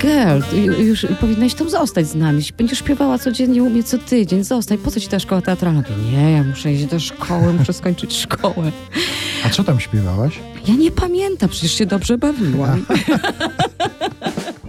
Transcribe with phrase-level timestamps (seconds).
[0.00, 2.42] Girl, ju- już powinnaś tam zostać z nami.
[2.58, 4.44] Będziesz śpiewała codziennie u mnie co tydzień.
[4.44, 4.78] Zostań.
[4.78, 5.82] Po co ci ta szkoła teatralna?
[6.12, 8.72] Nie, ja muszę iść do szkoły, muszę skończyć szkołę.
[9.46, 10.38] A co tam śpiewałaś?
[10.68, 12.86] Ja nie pamiętam, przecież się dobrze bawiłam.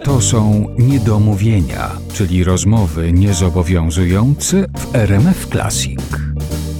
[0.04, 6.00] To są niedomówienia, czyli rozmowy niezobowiązujące w RMF Classic.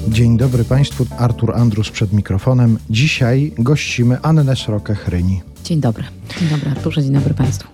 [0.10, 2.78] Dzień dobry Państwu, Artur Andrus przed mikrofonem.
[2.90, 5.42] Dzisiaj gościmy Annę Srokę-Chryni.
[5.64, 6.04] Dzień dobry.
[6.40, 7.68] Dzień dobry Arturze, dzień dobry Państwu.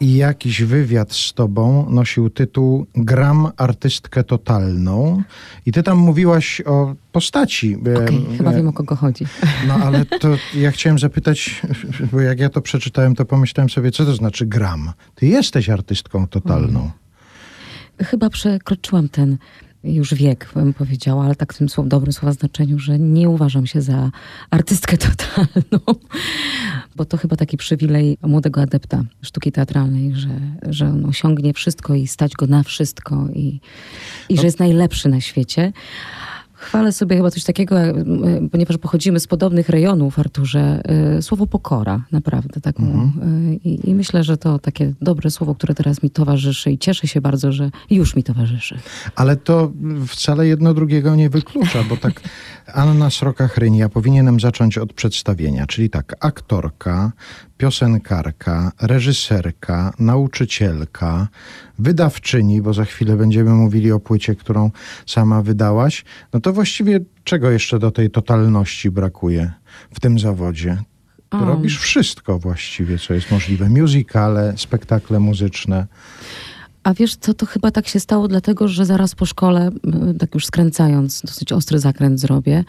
[0.00, 5.22] I jakiś wywiad z tobą nosił tytuł Gram artystkę totalną.
[5.66, 7.76] I ty tam mówiłaś o postaci.
[7.86, 9.24] e, Okej, chyba e, wiem o kogo chodzi.
[9.68, 11.62] No ale to ja chciałem zapytać,
[12.12, 14.92] bo jak ja to przeczytałem, to pomyślałem sobie, co to znaczy gram?
[15.14, 16.90] Ty jesteś artystką totalną.
[18.02, 19.38] Chyba przekroczyłam ten
[19.84, 23.66] już wiek, bym powiedziała, ale tak w tym słow, dobrym słowa znaczeniu, że nie uważam
[23.66, 24.10] się za
[24.50, 25.80] artystkę totalną,
[26.96, 32.06] bo to chyba taki przywilej młodego adepta sztuki teatralnej, że, że on osiągnie wszystko i
[32.06, 33.60] stać go na wszystko i,
[34.28, 35.72] i że jest najlepszy na świecie.
[36.62, 37.94] Chwalę sobie chyba coś takiego, e, e,
[38.52, 42.60] ponieważ pochodzimy z podobnych rejonów, Arturze, e, słowo pokora, naprawdę.
[42.60, 46.78] Taką, e, i, I myślę, że to takie dobre słowo, które teraz mi towarzyszy i
[46.78, 48.78] cieszę się bardzo, że już mi towarzyszy.
[49.16, 49.72] Ale to
[50.06, 52.20] wcale jedno drugiego nie wyklucza, bo tak
[52.74, 57.12] Anna Sroka-Chryni, ja powinienem zacząć od przedstawienia, czyli tak, aktorka,
[57.62, 61.28] piosenkarka, reżyserka, nauczycielka,
[61.78, 64.70] wydawczyni, bo za chwilę będziemy mówili o płycie, którą
[65.06, 69.52] sama wydałaś, no to właściwie czego jeszcze do tej totalności brakuje
[69.94, 70.82] w tym zawodzie?
[71.30, 71.44] O.
[71.44, 73.68] robisz wszystko właściwie, co jest możliwe.
[73.68, 75.86] Musicale, spektakle muzyczne.
[76.82, 79.70] A wiesz co, to chyba tak się stało, dlatego że zaraz po szkole,
[80.18, 82.64] tak już skręcając, dosyć ostry zakręt zrobię,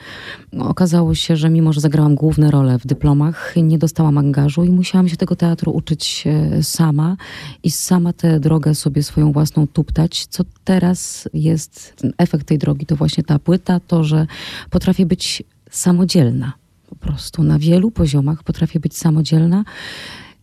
[0.59, 5.09] okazało się, że mimo, że zagrałam główne role w dyplomach, nie dostałam angażu i musiałam
[5.09, 7.17] się tego teatru uczyć e, sama
[7.64, 12.85] i sama tę drogę sobie swoją własną tuptać, co teraz jest, ten efekt tej drogi
[12.85, 14.28] to właśnie ta płyta, to, że
[14.69, 16.53] potrafię być samodzielna.
[16.90, 19.63] Po prostu na wielu poziomach potrafię być samodzielna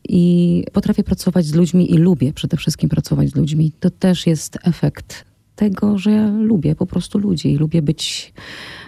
[0.08, 3.72] i potrafię pracować z ludźmi i lubię przede wszystkim pracować z ludźmi.
[3.80, 5.24] To też jest efekt
[5.56, 8.32] tego, że ja lubię po prostu ludzi i lubię być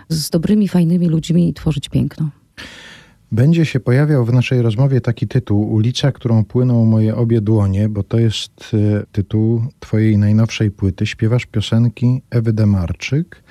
[0.09, 2.31] z dobrymi, fajnymi ludźmi i tworzyć piękno.
[3.33, 8.03] Będzie się pojawiał w naszej rozmowie taki tytuł Ulica, którą płyną moje obie dłonie, bo
[8.03, 11.07] to jest e, tytuł twojej najnowszej płyty.
[11.07, 13.43] Śpiewasz piosenki Ewy Demarczyk.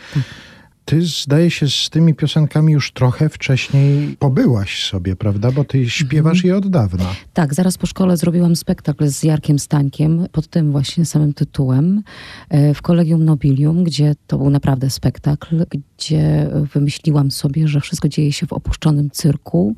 [0.86, 5.52] Ty zdaje się z tymi piosenkami już trochę wcześniej pobyłaś sobie, prawda?
[5.52, 7.06] Bo ty śpiewasz je od dawna.
[7.34, 12.04] Tak, zaraz po szkole zrobiłam spektakl z Jarkiem Stańkiem pod tym właśnie samym tytułem
[12.50, 18.34] e, w Kolegium Nobilium, gdzie to był naprawdę spektakl, gdzie wymyśliłam sobie, że wszystko dzieje
[18.34, 19.76] się w opuszczonym cyrku,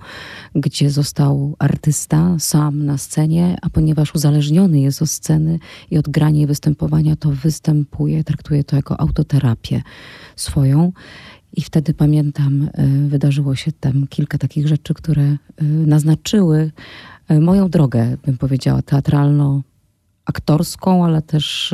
[0.55, 5.59] gdzie został artysta sam na scenie, a ponieważ uzależniony jest od sceny
[5.91, 9.81] i od grania i występowania, to występuje, traktuje to jako autoterapię
[10.35, 10.91] swoją.
[11.55, 16.71] I wtedy pamiętam, e, wydarzyło się tam kilka takich rzeczy, które e, naznaczyły
[17.27, 21.73] e, moją drogę, bym powiedziała, teatralno-aktorską, ale też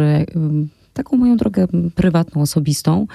[0.94, 3.08] taką moją drogę prywatną, osobistą.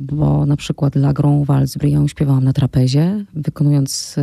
[0.00, 1.48] Bo na przykład La Grand
[1.82, 4.16] ją śpiewałam na trapezie, wykonując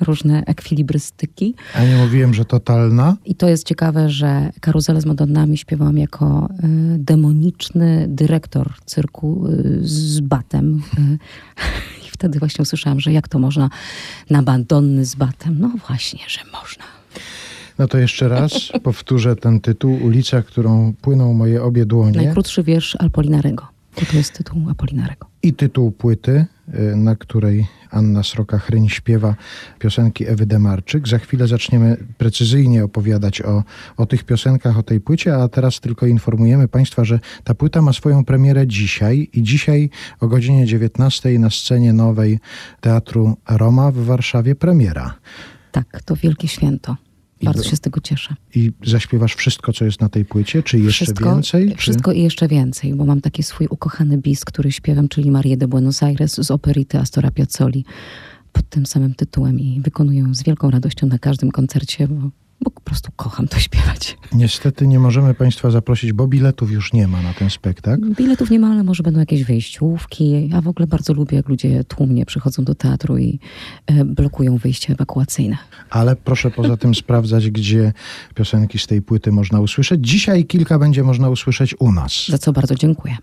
[0.00, 1.54] różne ekwilibrystyki.
[1.74, 3.16] A nie mówiłem, że totalna?
[3.24, 9.78] I to jest ciekawe, że Karuzelę z Madonnami śpiewałam jako y, demoniczny dyrektor cyrku y,
[9.82, 10.82] z batem.
[10.98, 11.18] Y,
[12.06, 13.70] I wtedy właśnie usłyszałam, że jak to można
[14.30, 15.56] na Madonny z batem?
[15.58, 16.84] No właśnie, że można.
[17.78, 18.52] No to jeszcze raz
[18.82, 22.16] powtórzę ten tytuł Ulica, którą płyną moje obie dłonie.
[22.16, 23.75] Najkrótszy wiersz Apolinarego.
[24.00, 25.26] Bo to jest tytuł Apolinarego.
[25.42, 29.34] i tytuł płyty, y, na której Anna Sroka-Chryń śpiewa
[29.78, 31.08] piosenki Ewy Demarczyk.
[31.08, 33.64] Za chwilę zaczniemy precyzyjnie opowiadać o,
[33.96, 37.92] o tych piosenkach, o tej płycie, a teraz tylko informujemy Państwa, że ta płyta ma
[37.92, 39.90] swoją premierę dzisiaj i dzisiaj
[40.20, 42.38] o godzinie 19 na scenie nowej
[42.80, 45.14] Teatru Roma w Warszawie premiera.
[45.72, 46.96] Tak, to wielkie święto.
[47.40, 48.34] I Bardzo do- się z tego cieszę.
[48.54, 51.70] I zaśpiewasz wszystko, co jest na tej płycie, czy jeszcze wszystko, więcej?
[51.70, 51.76] Czy...
[51.76, 55.68] Wszystko i jeszcze więcej, bo mam taki swój ukochany bis, który śpiewam, czyli Marię de
[55.68, 57.84] Buenos Aires z operity Astora Piazzoli
[58.52, 62.30] pod tym samym tytułem i wykonuję ją z wielką radością na każdym koncercie, bo,
[62.60, 64.18] bo po prostu kocham to śpiewać.
[64.32, 68.14] Niestety nie możemy Państwa zaprosić, bo biletów już nie ma na ten spektakl.
[68.14, 70.48] Biletów nie ma, ale może będą jakieś wyjściówki.
[70.48, 73.38] Ja w ogóle bardzo lubię, jak ludzie tłumnie przychodzą do teatru i
[73.86, 75.56] e, blokują wyjście ewakuacyjne.
[75.90, 77.92] Ale proszę poza tym sprawdzać, gdzie
[78.34, 80.00] piosenki z tej płyty można usłyszeć.
[80.08, 82.26] Dzisiaj kilka będzie można usłyszeć u nas.
[82.28, 83.16] Za co bardzo dziękuję.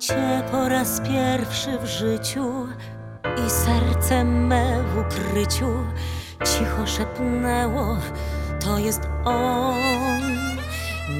[0.00, 2.66] Cię po raz pierwszy w życiu
[3.46, 5.66] i serce me w ukryciu
[6.44, 7.96] cicho szepnęło,
[8.60, 9.76] to jest on.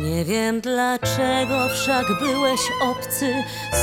[0.02, 3.34] Nie wiem dlaczego wszak byłeś obcy,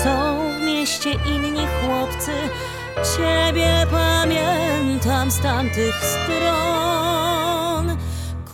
[0.04, 2.32] są w mieście inni chłopcy.
[3.18, 7.63] Ciebie pamiętam z tamtych stron.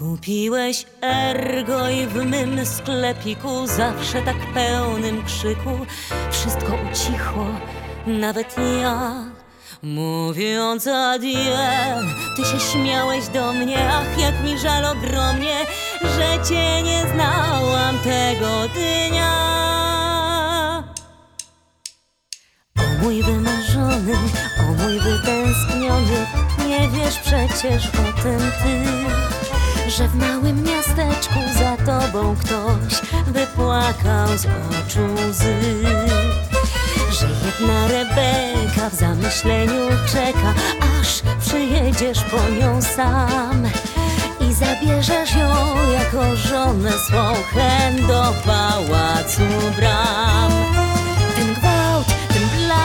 [0.09, 5.69] Kupiłeś ergo i w mym sklepiku, zawsze tak pełnym krzyku,
[6.31, 7.45] wszystko ucichło,
[8.07, 9.13] nawet ja.
[9.83, 12.03] Mówiąc adieu,
[12.35, 15.57] ty się śmiałeś do mnie, ach jak mi żal ogromnie,
[16.01, 19.33] że cię nie znałam tego dnia.
[22.79, 24.13] O mój wymarzony,
[24.59, 26.27] o mój wytęskniony,
[26.67, 28.89] nie wiesz przecież o tym ty,
[29.89, 35.55] że w małym miasteczku za tobą ktoś wypłakał z oczu łzy.
[37.11, 40.53] Że jedna Rebeka w zamyśleniu czeka,
[41.01, 43.67] aż przyjedziesz po nią sam
[44.39, 49.41] i zabierzesz ją jako żonę swą chęć do pałacu
[49.77, 50.51] bram.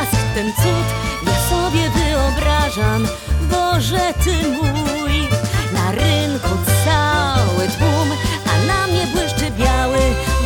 [0.04, 0.86] Blask, ten cud,
[1.26, 3.06] ja sobie wyobrażam,
[3.50, 5.28] Boże Ty mój,
[5.72, 6.48] na rynku
[6.84, 8.08] cały tłum,
[8.46, 9.98] a na mnie błyszczy biały,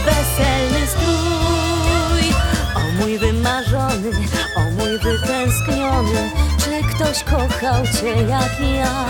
[0.05, 2.35] weselny strój.
[2.75, 4.11] O mój wymarzony,
[4.57, 9.07] o mój wytęskniony, czy ktoś kochał Cię jak ja?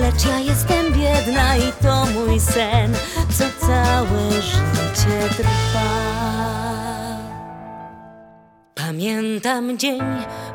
[0.00, 2.94] Lecz ja jestem biedna i to mój sen,
[3.38, 6.22] co całe życie trwa.
[8.92, 10.00] Pamiętam dzień,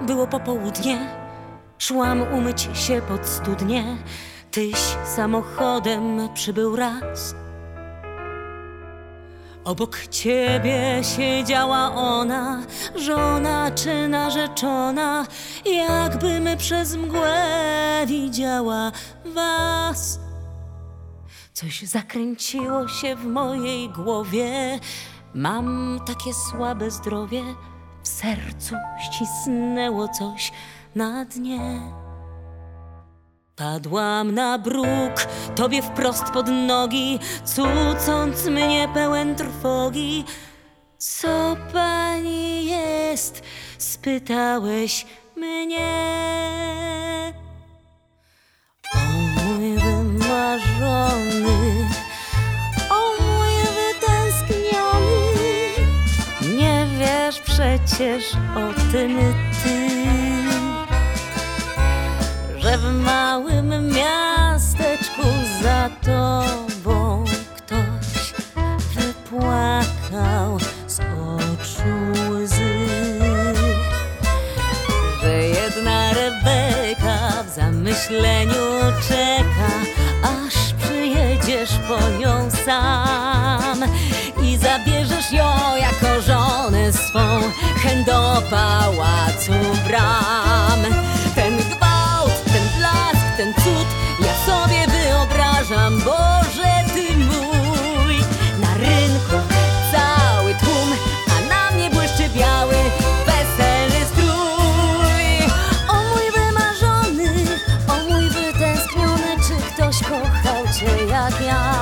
[0.01, 1.09] było popołudnie,
[1.77, 3.97] szłam umyć się pod studnie,
[4.51, 4.75] tyś
[5.15, 7.35] samochodem przybył raz.
[9.63, 12.63] Obok ciebie siedziała ona,
[12.95, 15.25] żona czy narzeczona,
[15.65, 17.45] jakbym przez mgłę
[18.07, 18.91] widziała
[19.25, 20.19] was.
[21.53, 24.79] Coś zakręciło się w mojej głowie,
[25.33, 27.43] mam takie słabe zdrowie,
[28.21, 30.51] sercu ścisnęło coś
[30.95, 31.81] na dnie.
[33.55, 40.23] Padłam na bruk, tobie wprost pod nogi, cucąc mnie pełen trwogi.
[40.97, 43.43] Co pani jest?
[43.77, 45.05] spytałeś
[45.35, 47.33] mnie.
[48.95, 48.99] O
[49.43, 51.55] mój wymarzony,
[57.37, 59.17] wiesz przecież o tym
[59.63, 59.87] ty
[62.59, 65.21] że w małym miasteczku
[65.63, 67.25] za tobą
[67.55, 68.33] ktoś
[68.95, 72.87] wypłakał z oczu łzy.
[75.21, 78.65] Że jedna Rebeka w zamyśleniu
[79.07, 79.71] czeka,
[80.23, 83.83] aż przyjedziesz po nią sam
[84.43, 87.41] i zabierzesz ją jako żonę swą
[87.83, 89.51] chęć do pałacu
[89.87, 90.81] bram.
[91.35, 93.87] Ten gwałt, ten blask, ten cud,
[94.19, 98.15] ja sobie wyobrażam, Boże Ty mój.
[98.61, 99.47] Na rynku
[99.91, 100.89] cały tłum,
[101.27, 102.75] a na mnie błyszczy biały,
[103.25, 105.51] weselny strój.
[105.89, 107.45] O mój wymarzony,
[107.87, 111.73] o mój wytęskniony, czy ktoś kochał Cię jak ja?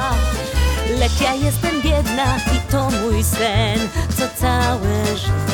[1.00, 1.75] Lecz ja jestem
[3.38, 3.80] sen,
[4.18, 5.45] co całe życie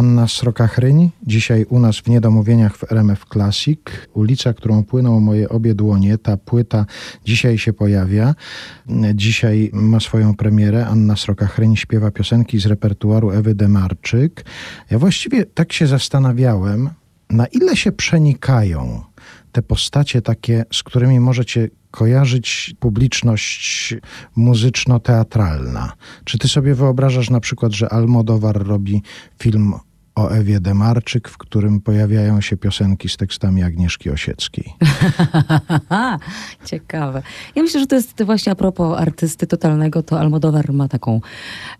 [0.00, 3.80] Anna Sroka-Chryń, dzisiaj u nas w Niedomówieniach w RMF Classic.
[4.14, 6.86] Ulica, którą płyną moje obie dłonie, ta płyta
[7.24, 8.34] dzisiaj się pojawia.
[9.14, 10.86] Dzisiaj ma swoją premierę.
[10.86, 14.44] Anna Sroka-Chryń śpiewa piosenki z repertuaru Ewy Demarczyk.
[14.90, 16.90] Ja właściwie tak się zastanawiałem,
[17.30, 19.02] na ile się przenikają
[19.52, 23.94] te postacie takie, z którymi możecie kojarzyć publiczność
[24.36, 25.92] muzyczno-teatralna.
[26.24, 29.02] Czy ty sobie wyobrażasz na przykład, że Almodowar robi
[29.38, 29.74] film
[30.20, 34.74] o Ewie Demarczyk, w którym pojawiają się piosenki z tekstami Agnieszki Osieckiej.
[36.70, 37.22] Ciekawe.
[37.54, 41.20] Ja myślę, że to jest właśnie a propos artysty totalnego, to Almodovar ma taką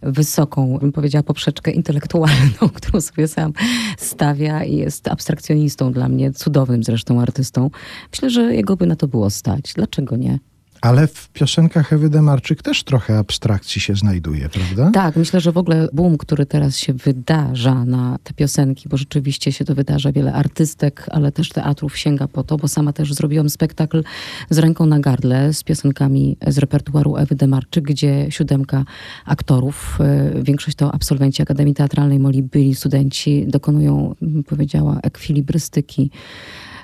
[0.03, 3.53] wysoką, bym powiedziała, poprzeczkę intelektualną, którą sobie sam
[3.99, 7.71] stawia i jest abstrakcjonistą dla mnie, cudownym zresztą artystą.
[8.13, 9.73] Myślę, że jego by na to było stać.
[9.75, 10.39] Dlaczego nie?
[10.81, 14.91] Ale w piosenkach Ewy Demarczyk też trochę abstrakcji się znajduje, prawda?
[14.91, 19.53] Tak, myślę, że w ogóle boom, który teraz się wydarza na te piosenki, bo rzeczywiście
[19.53, 23.51] się to wydarza, wiele artystek, ale też teatrów sięga po to, bo sama też zrobiłam
[23.51, 24.05] spektakl
[24.51, 28.85] z ręką na gardle, z piosenkami z repertuaru Ewy Demarczyk, gdzie siódemka
[29.25, 29.99] aktorów,
[30.39, 34.15] y, większość to absolwenci Akademii Teatralnej Moli, byli studenci, dokonują,
[34.47, 36.11] powiedziała, ekwilibrystyki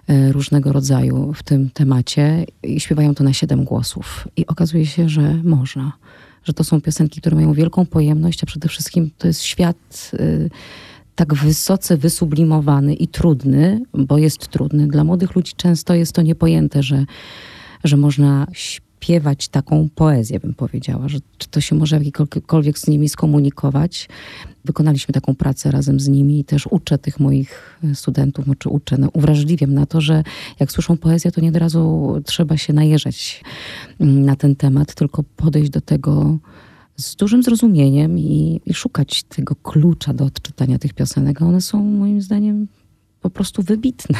[0.08, 4.28] różnego rodzaju w tym temacie i śpiewają to na siedem głosów.
[4.36, 5.92] I okazuje się, że można.
[6.44, 10.50] Że to są piosenki, które mają wielką pojemność, a przede wszystkim to jest świat y,
[11.14, 14.86] tak wysoce wysublimowany i trudny, bo jest trudny.
[14.86, 17.04] Dla młodych ludzi często jest to niepojęte, że,
[17.84, 18.85] że można śpiewać
[19.50, 24.08] taką poezję, bym powiedziała, że czy to się może w jakikolwiek z nimi skomunikować.
[24.64, 29.08] Wykonaliśmy taką pracę razem z nimi i też uczę tych moich studentów, czy uczę, no,
[29.12, 30.22] uwrażliwiam na to, że
[30.60, 33.44] jak słyszą poezję, to nie od razu trzeba się najeżdżać
[34.00, 36.38] mm, na ten temat, tylko podejść do tego
[36.96, 41.42] z dużym zrozumieniem i, i szukać tego klucza do odczytania tych piosenek.
[41.42, 42.66] One są moim zdaniem
[43.20, 44.18] po prostu wybitne.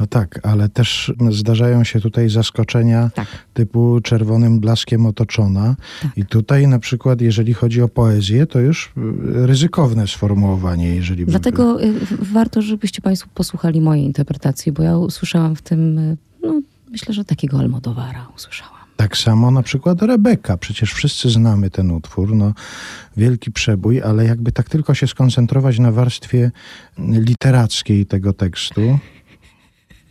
[0.00, 3.26] No tak, ale też zdarzają się tutaj zaskoczenia Tak.
[3.54, 5.76] typu czerwonym blaskiem otoczona.
[6.02, 6.18] Tak.
[6.18, 11.30] I tutaj na przykład, jeżeli chodzi o poezję, to już y, ryzykowne sformułowanie, jeżeli by-
[11.30, 11.94] Dlatego y,
[12.32, 17.24] warto, żebyście Państwo posłuchali mojej interpretacji, bo ja usłyszałam w tym, y, no, myślę, że
[17.24, 18.80] takiego Almodowara usłyszałam.
[18.96, 20.56] Tak samo na przykład Rebeka.
[20.56, 22.52] Przecież wszyscy znamy ten utwór, no
[23.16, 26.50] wielki przebój, ale jakby tak tylko się skoncentrować na warstwie
[26.98, 28.98] literackiej tego tekstu.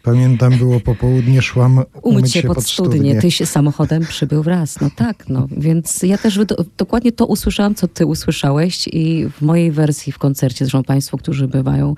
[0.10, 4.82] Pamiętam, było popołudnie, szłam Umyć się pod studnię, tyś samochodem przybył wraz.
[4.82, 5.48] No tak, no.
[5.58, 10.18] Więc ja też do, dokładnie to usłyszałam, co ty usłyszałeś i w mojej wersji w
[10.18, 11.96] koncercie, zresztą państwo, którzy bywają,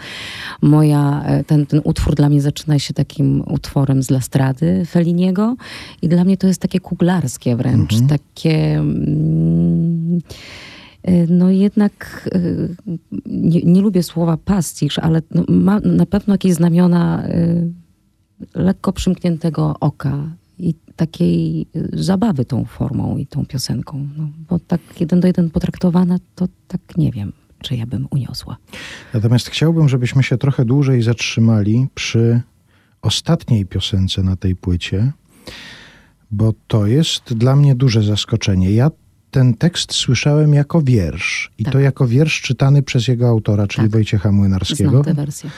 [0.62, 5.56] moja, e, ten, ten utwór dla mnie zaczyna się takim utworem z Lastrady Feliniego
[6.02, 8.80] i dla mnie to jest takie kuglarskie wręcz, takie...
[8.80, 10.20] Mm,
[11.10, 12.76] y, no jednak y,
[13.26, 17.24] nie, nie lubię słowa pastisz, ale no, ma na pewno jakieś znamiona
[18.56, 20.18] lekko przymkniętego oka
[20.60, 24.08] i takiej y, zabawy tą formą i tą piosenką.
[24.18, 28.58] No, bo tak jeden do jeden potraktowana, to tak nie wiem, czy ja bym uniosła.
[29.14, 32.42] Natomiast chciałbym, żebyśmy się trochę dłużej zatrzymali przy
[33.02, 35.12] ostatniej piosence na tej płycie,
[36.32, 38.72] bo to jest dla mnie duże zaskoczenie.
[38.72, 38.92] Ja
[39.32, 41.74] ten tekst słyszałem jako wiersz i Tak.
[41.74, 43.92] to jako wiersz czytany przez jego autora, czyli Tak.
[43.92, 44.90] Wojciecha Młynarskiego.
[44.90, 45.50] Znam tę wersję.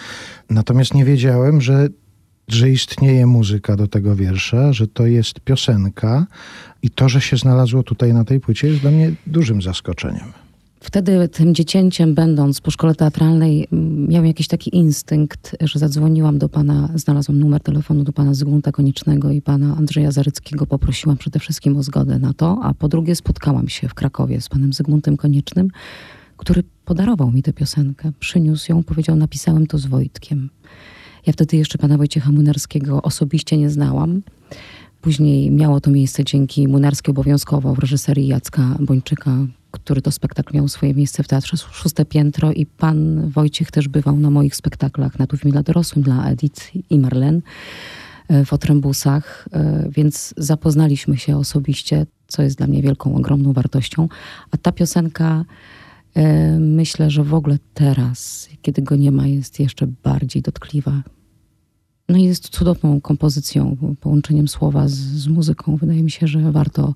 [0.49, 1.87] Natomiast nie wiedziałem, że,
[2.53, 6.27] że istnieje muzyka do tego wiersza, że to jest piosenka
[6.81, 10.33] i to, że się znalazło tutaj na tej płycie jest dla mnie dużym zaskoczeniem.
[10.83, 13.67] Wtedy tym dziecięciem, będąc po szkole teatralnej,
[14.07, 19.31] miałem jakiś taki instynkt, że zadzwoniłam do pana, znalazłam numer telefonu do pana Zygmunta Koniecznego
[19.31, 20.65] i pana Andrzeja Zaryckiego.
[20.65, 24.49] Poprosiłam przede wszystkim o zgodę na to, a po drugie spotkałam się w Krakowie z
[24.49, 25.69] panem Zygmuntem Koniecznym,
[26.37, 28.11] który podarował mi tę piosenkę.
[28.19, 30.49] Przyniósł ją, powiedział, napisałem to z Wojtkiem.
[31.25, 34.21] Ja wtedy jeszcze pana Wojciecha Młynarskiego osobiście nie znałam.
[35.01, 39.37] Później miało to miejsce dzięki Młynarski obowiązkowo w reżyserii Jacka Bończyka,
[39.71, 44.15] który to spektakl miał swoje miejsce w Teatrze Szóste Piętro i pan Wojciech też bywał
[44.15, 47.41] na moich spektaklach na filmie dla dorosłym, dla Edith i Marlen
[48.27, 54.07] e, w Otrębusach, e, więc zapoznaliśmy się osobiście, co jest dla mnie wielką, ogromną wartością.
[54.51, 55.45] A ta piosenka
[56.59, 61.03] myślę, że w ogóle teraz, kiedy go nie ma, jest jeszcze bardziej dotkliwa.
[62.09, 65.75] No i jest cudowną kompozycją, połączeniem słowa z, z muzyką.
[65.77, 66.93] Wydaje mi się, że warto.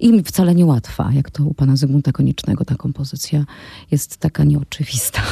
[0.00, 3.44] I wcale nie łatwa, jak to u pana Zygmunta Koniecznego ta kompozycja
[3.90, 5.22] jest taka nieoczywista.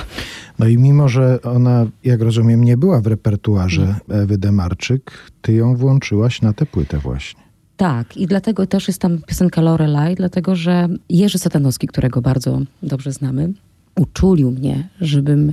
[0.58, 5.76] No i mimo, że ona, jak rozumiem, nie była w repertuarze Ewy Demarczyk, ty ją
[5.76, 7.42] włączyłaś na tę płytę właśnie.
[7.82, 13.12] Tak, i dlatego też jest tam piosenka Lorelai, dlatego że Jerzy Satanowski, którego bardzo dobrze
[13.12, 13.52] znamy,
[13.96, 15.52] uczulił mnie, żebym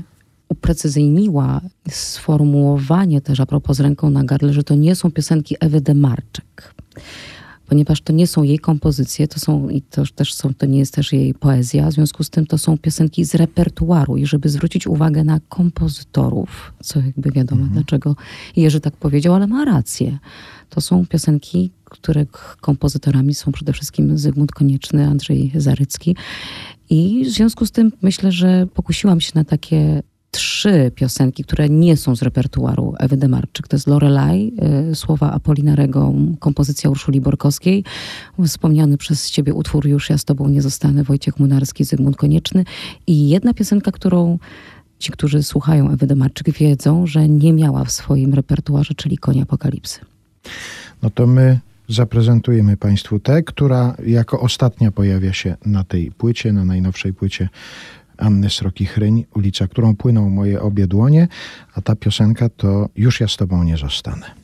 [0.49, 5.81] uprecyzyjniła sformułowanie też a propos z ręką na gardle, że to nie są piosenki Ewy
[5.81, 6.73] Demarczyk.
[7.69, 10.93] ponieważ to nie są jej kompozycje, to są i to też są, to nie jest
[10.93, 14.87] też jej poezja, w związku z tym to są piosenki z repertuaru i żeby zwrócić
[14.87, 18.15] uwagę na kompozytorów, co jakby wiadomo dlaczego
[18.55, 20.19] Jerzy tak powiedział, ale ma rację.
[20.69, 26.15] To są piosenki, których kompozytorami są przede wszystkim Zygmunt Konieczny, Andrzej Zarycki
[26.89, 31.97] i w związku z tym myślę, że pokusiłam się na takie trzy piosenki, które nie
[31.97, 33.67] są z repertuaru Ewy Demarczyk.
[33.67, 34.53] To jest Lorelai,
[34.91, 37.83] y, słowa Apolinarego, kompozycja Urszuli Borkowskiej,
[38.47, 42.63] wspomniany przez ciebie utwór Już ja z tobą nie zostanę, Wojciech Munarski, Zygmunt Konieczny
[43.07, 44.39] i jedna piosenka, którą
[44.99, 49.99] ci, którzy słuchają Ewy Demarczyk wiedzą, że nie miała w swoim repertuarze, czyli Koń Apokalipsy.
[51.03, 56.65] No to my zaprezentujemy Państwu tę, która jako ostatnia pojawia się na tej płycie, na
[56.65, 57.49] najnowszej płycie
[58.17, 61.27] Anny Sroki-Chryń, ulica, którą płyną moje obie dłonie,
[61.75, 64.38] a ta piosenka to Już ja z Tobą nie zostanę.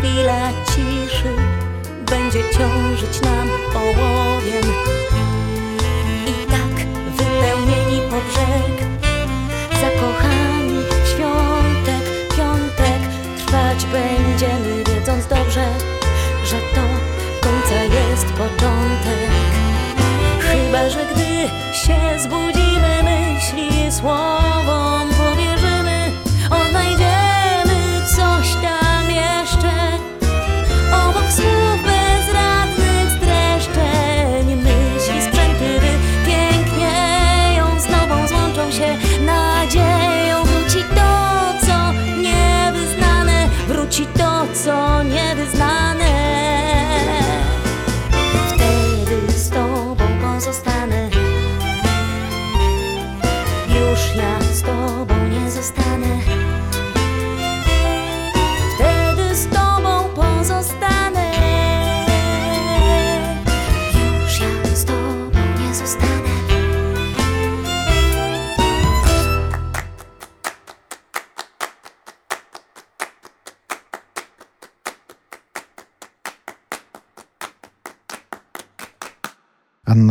[0.00, 1.34] Chwila ciszy
[2.10, 4.99] będzie ciążyć nam ołowiem.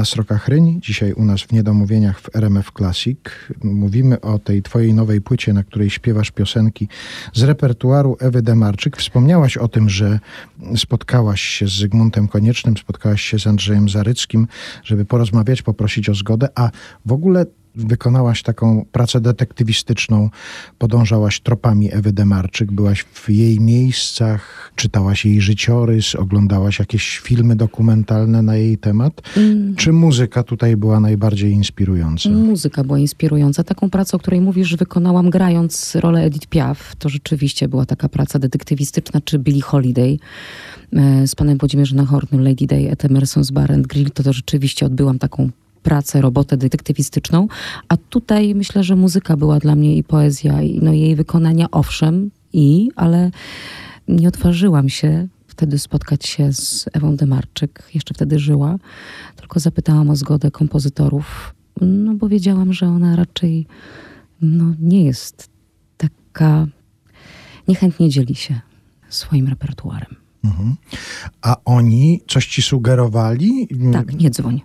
[0.09, 3.19] Anna Sroka-Chryń, dzisiaj u nas w Niedomówieniach w RMF Classic.
[3.63, 6.87] Mówimy o tej twojej nowej płycie, na której śpiewasz piosenki
[7.33, 8.97] z repertuaru Ewy Demarczyk.
[8.97, 10.19] Wspomniałaś o tym, że
[10.75, 14.47] spotkałaś się z Zygmuntem Koniecznym, spotkałaś się z Andrzejem Zaryckim,
[14.83, 16.69] żeby porozmawiać, poprosić o zgodę, a
[17.05, 17.45] w ogóle
[17.75, 20.29] wykonałaś taką pracę detektywistyczną,
[20.77, 28.41] podążałaś tropami Ewy Demarczyk, byłaś w jej miejscach, czytałaś jej życiorys, oglądałaś jakieś filmy dokumentalne
[28.41, 29.21] na jej temat.
[29.37, 29.75] Mm.
[29.75, 32.29] Czy muzyka tutaj była najbardziej inspirująca?
[32.29, 33.63] Muzyka była inspirująca.
[33.63, 36.95] Taką pracę, o której mówisz, wykonałam grając rolę Edith Piaf.
[36.95, 40.17] To rzeczywiście była taka praca detektywistyczna, czy Billie Holiday
[40.93, 44.11] e, z panem Włodzimierzem Nachornym, Lady Day at Emerson's Bar and Grill.
[44.11, 45.49] To, to rzeczywiście odbyłam taką
[45.83, 47.47] pracę, robotę detektywistyczną.
[47.87, 52.31] A tutaj myślę, że muzyka była dla mnie i poezja, i no, jej wykonania owszem,
[52.53, 53.31] i, ale
[54.07, 55.27] nie odważyłam się
[55.59, 58.75] wtedy spotkać się z Ewą Demarczyk, jeszcze wtedy żyła,
[59.35, 63.67] tylko zapytałam o zgodę kompozytorów, no bo wiedziałam, że ona raczej
[64.41, 65.49] no, nie jest
[65.97, 66.67] taka,
[67.67, 68.61] niechętnie dzieli się
[69.09, 70.15] swoim repertuarem.
[70.43, 70.75] Mhm.
[71.41, 73.67] A oni coś ci sugerowali?
[73.93, 74.61] Tak, nie dzwoń.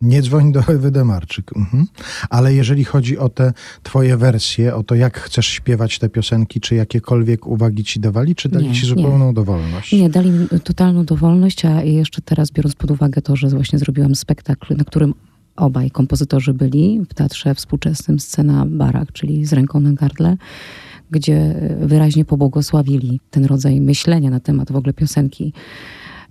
[0.00, 1.56] Nie dzwoń do Ewy Demarczyk.
[1.56, 1.86] Mhm.
[2.30, 6.74] Ale jeżeli chodzi o te twoje wersje, o to jak chcesz śpiewać te piosenki, czy
[6.74, 8.88] jakiekolwiek uwagi ci dawali, czy dali Nie, ci nie.
[8.88, 9.92] zupełną dowolność?
[9.92, 14.14] Nie, dali mi totalną dowolność, a jeszcze teraz biorąc pod uwagę to, że właśnie zrobiłam
[14.14, 15.14] spektakl, na którym
[15.56, 20.36] obaj kompozytorzy byli w teatrze współczesnym Scena Barak, czyli z ręką na gardle,
[21.10, 25.52] gdzie wyraźnie pobłogosławili ten rodzaj myślenia na temat w ogóle piosenki,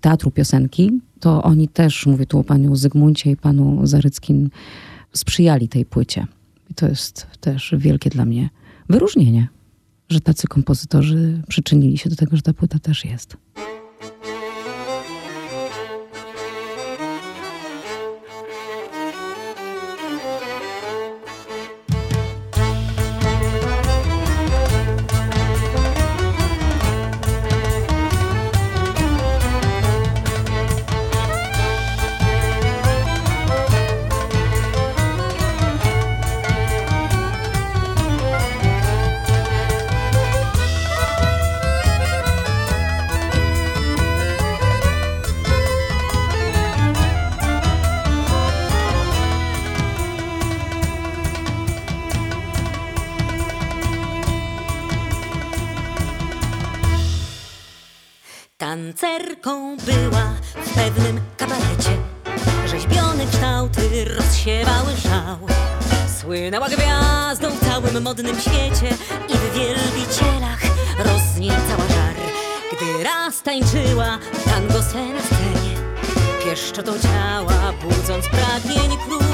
[0.05, 4.49] teatru piosenki, to oni też, mówię tu o panu Zygmuncie i panu Zaryckim,
[5.13, 6.27] sprzyjali tej płycie.
[6.69, 8.49] I to jest też wielkie dla mnie
[8.89, 9.47] wyróżnienie,
[10.09, 13.37] że tacy kompozytorzy przyczynili się do tego, że ta płyta też jest.
[59.45, 60.33] Tancerką była
[60.65, 61.97] w pewnym kabarecie.
[62.65, 65.37] Rzeźbione kształty rozsiewały szał.
[66.21, 68.95] Słynęła gwiazdą w całym modnym świecie
[69.29, 70.59] I w wielbicielach
[70.97, 72.15] rozniecała żar.
[72.71, 75.75] Gdy raz tańczyła tango se na scenie
[76.45, 79.24] Pieszczoto ciała, budząc pragnień krusz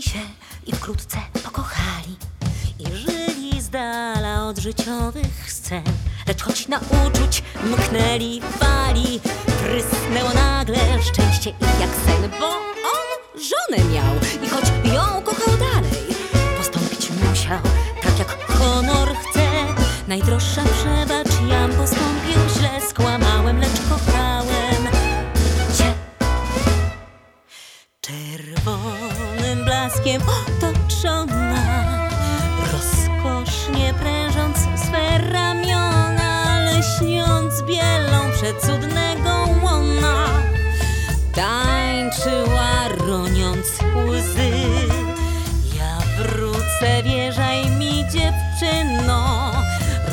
[0.00, 0.18] Się
[0.66, 2.16] i wkrótce pokochali
[2.78, 5.84] I żyli z dala od życiowych scen.
[6.26, 9.20] Lecz choć na uczuć mknęli fali
[9.62, 14.19] Prysnęło nagle szczęście i jak sen Bo on żonę miał
[48.60, 49.52] dziewczyno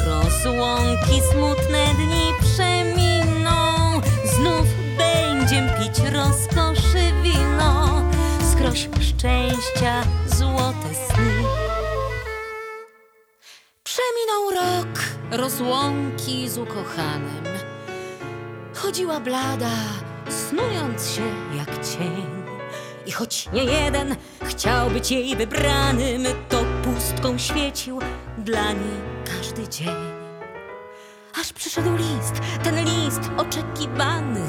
[0.06, 4.02] Rozłąki smutne dni przeminą.
[4.26, 8.02] Znów będziem pić rozkoszy wino.
[8.52, 11.34] Skroś szczęścia złote sny.
[13.84, 15.00] Przeminął rok
[15.32, 17.46] rozłąki z ukochanym.
[18.76, 19.76] Chodziła blada,
[20.30, 21.22] snując się
[21.58, 22.48] jak cień.
[23.06, 28.00] I choć nie jeden chciał być jej wybranym To pustką świecił
[28.48, 29.96] dla niej każdy dzień
[31.42, 32.34] Aż przyszedł list,
[32.64, 34.48] ten list oczekiwany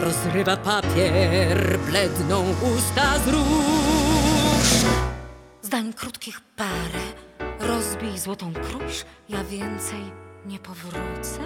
[0.00, 2.44] Rozrywa papier, bledną
[2.76, 4.86] usta z róż
[5.62, 7.00] zdań krótkich parę.
[7.60, 10.12] Rozbij złotą krusz, ja więcej
[10.46, 11.40] nie powrócę.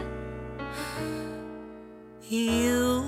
[2.30, 3.04] Już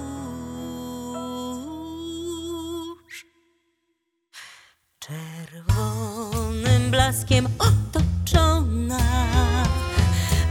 [4.98, 7.48] czerwonym blaskiem
[8.32, 8.98] otoczona,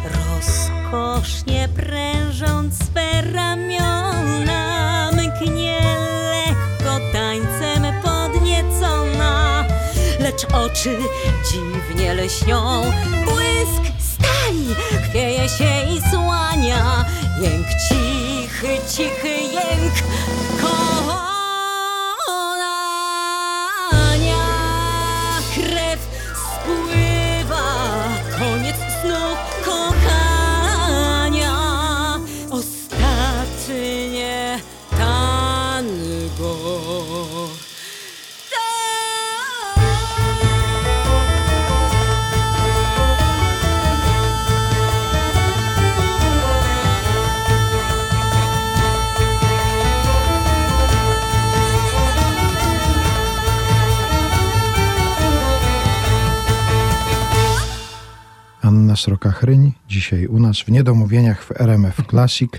[0.04, 5.80] rozkosznie prężąc swe ramiona, mknie
[6.32, 9.64] lekko tańcem podniecona,
[10.20, 10.98] lecz oczy
[11.52, 12.82] dziwnie lśnią,
[13.26, 14.76] błysk stań,
[15.10, 17.06] chwieje się i słania,
[17.42, 19.94] jęk cichy, cichy jęk
[20.62, 21.31] konania,
[58.92, 62.52] Anna Sroka-Chryń, dzisiaj u nas w Niedomówieniach w RMF Classic.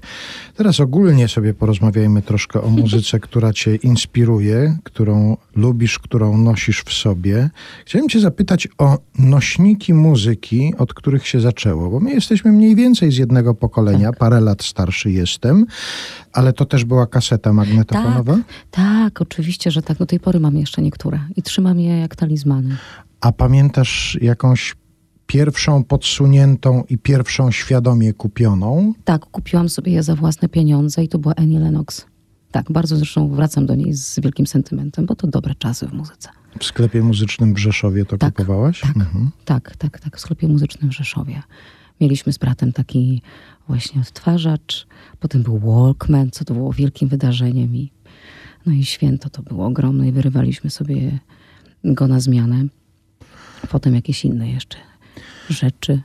[0.57, 6.93] Teraz ogólnie sobie porozmawiajmy troszkę o muzyce, która cię inspiruje, którą lubisz, którą nosisz w
[6.93, 7.51] sobie.
[7.87, 13.13] Chciałem cię zapytać o nośniki muzyki, od których się zaczęło, bo my jesteśmy mniej więcej
[13.13, 15.67] z jednego pokolenia, parę lat starszy jestem,
[16.33, 18.35] ale to też była kaseta magnetofonowa?
[18.35, 19.99] Tak, tak, oczywiście, że tak.
[19.99, 22.77] Do tej pory mam jeszcze niektóre i trzymam je jak talizmany.
[23.21, 24.75] A pamiętasz jakąś
[25.43, 28.93] pierwszą podsuniętą i pierwszą świadomie kupioną?
[29.05, 32.07] Tak, kupiłam sobie je za własne pieniądze i to była Annie Lennox.
[32.51, 36.29] Tak, bardzo zresztą wracam do niej z wielkim sentymentem, bo to dobre czasy w muzyce.
[36.59, 38.81] W sklepie muzycznym w Rzeszowie to Tak, kupowałaś?
[38.81, 39.31] Tak, Mhm.
[39.45, 41.43] tak, tak, tak, w sklepie muzycznym w Rzeszowie.
[42.01, 43.23] Mieliśmy z bratem taki
[43.69, 44.87] właśnie odtwarzacz,
[45.21, 47.93] potem był Walkman, co to było wielkim wydarzeniem i
[48.67, 51.19] no i święto to było ogromne i wyrywaliśmy sobie
[51.85, 52.65] go na zmianę.
[53.71, 54.79] Potem jakieś inne jeszcze
[55.51, 56.03] rzeczy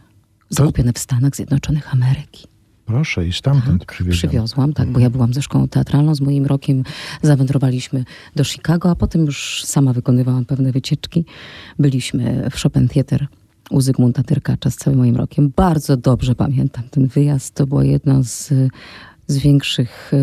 [0.50, 2.47] zakupione w Stanach Zjednoczonych Ameryki.
[2.86, 4.17] Proszę, i stamtąd Tak, przywiezione.
[4.17, 6.84] przywiozłam, tak, bo ja byłam ze szkołą teatralną, z moim rokiem
[7.21, 8.04] zawędrowaliśmy
[8.36, 11.26] do Chicago, a potem już sama wykonywałam pewne wycieczki.
[11.80, 13.28] Byliśmy w Chopin Theater
[13.69, 15.52] u Zygmunta Tyrkacza z całym moim rokiem.
[15.56, 17.56] Bardzo dobrze pamiętam ten wyjazd.
[17.56, 18.54] To była jedna z,
[19.28, 20.17] z większych e,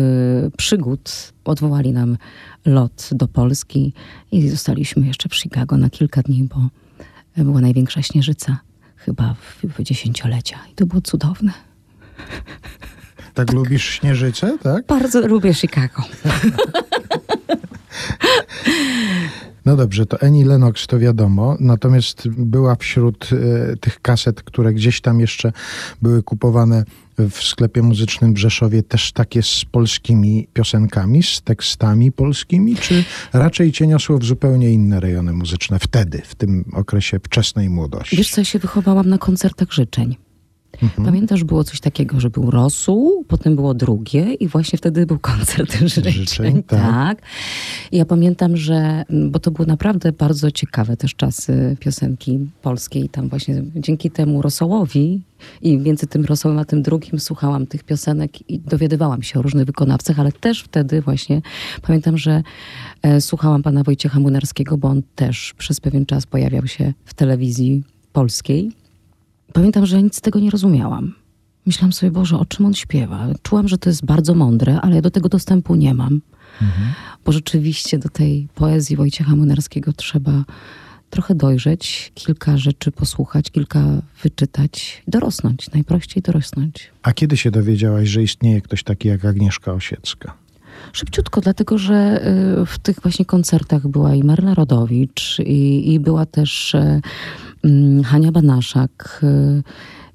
[0.57, 1.33] przygód.
[1.45, 2.17] Odwołali nam
[2.65, 3.93] lot do Polski
[4.31, 6.69] i zostaliśmy jeszcze w Chicago na kilka dni, bo
[7.43, 8.57] była największa śnieżyca
[9.05, 10.59] chyba w, w dziesięciolecia.
[10.71, 11.51] I to było cudowne.
[13.33, 14.85] Tak lubisz śnieżycę, tak?
[14.85, 16.03] Bardzo lubię Chicago.
[19.65, 25.01] No dobrze, to Annie Lennox to wiadomo, natomiast była wśród e, tych kaset, które gdzieś
[25.01, 25.51] tam jeszcze
[26.01, 26.83] były kupowane
[27.17, 33.71] w sklepie muzycznym w Rzeszowie, też takie z polskimi piosenkami, z tekstami polskimi, czy raczej
[33.71, 38.17] cię niosło w zupełnie inne rejony muzyczne wtedy, w tym okresie wczesnej młodości?
[38.17, 40.24] Wiesz co, ja się wychowałam na koncertach życzeń.
[41.05, 45.77] Pamiętasz, było coś takiego, że był rosół, potem było drugie i właśnie wtedy był koncert
[45.95, 46.13] życzeń.
[46.13, 46.79] Życzeń, tak.
[46.79, 47.21] tak.
[47.91, 53.09] I ja pamiętam, że, bo to były naprawdę bardzo ciekawe też czasy piosenki polskiej.
[53.09, 55.21] Tam właśnie dzięki temu rosołowi
[55.61, 59.65] i między tym rosołem a tym drugim słuchałam tych piosenek i dowiadywałam się o różnych
[59.65, 61.41] wykonawcach, ale też wtedy właśnie
[61.81, 62.43] pamiętam, że
[63.01, 67.83] e, słuchałam pana Wojciecha Młynarskiego, bo on też przez pewien czas pojawiał się w telewizji
[68.13, 68.71] polskiej.
[69.55, 71.13] Pamiętam, że nic z tego nie rozumiałam.
[71.65, 73.27] Myślałam sobie, Boże, o czym on śpiewa?
[73.43, 76.21] Czułam, że to jest bardzo mądre, ale ja do tego dostępu nie mam.
[77.25, 80.43] Bo rzeczywiście do tej poezji Wojciecha Młynarskiego trzeba
[81.09, 83.81] trochę dojrzeć, kilka rzeczy posłuchać, kilka
[84.23, 86.91] wyczytać, dorosnąć, najprościej dorosnąć.
[87.03, 90.33] A kiedy się dowiedziałaś, że istnieje ktoś taki jak Agnieszka Osiecka?
[90.93, 92.27] Szybciutko, dlatego że
[92.61, 97.01] y, w tych właśnie koncertach była i Marla Rodowicz, i, i była też y,
[98.05, 99.21] Hania Banaszak.
[99.23, 99.63] y.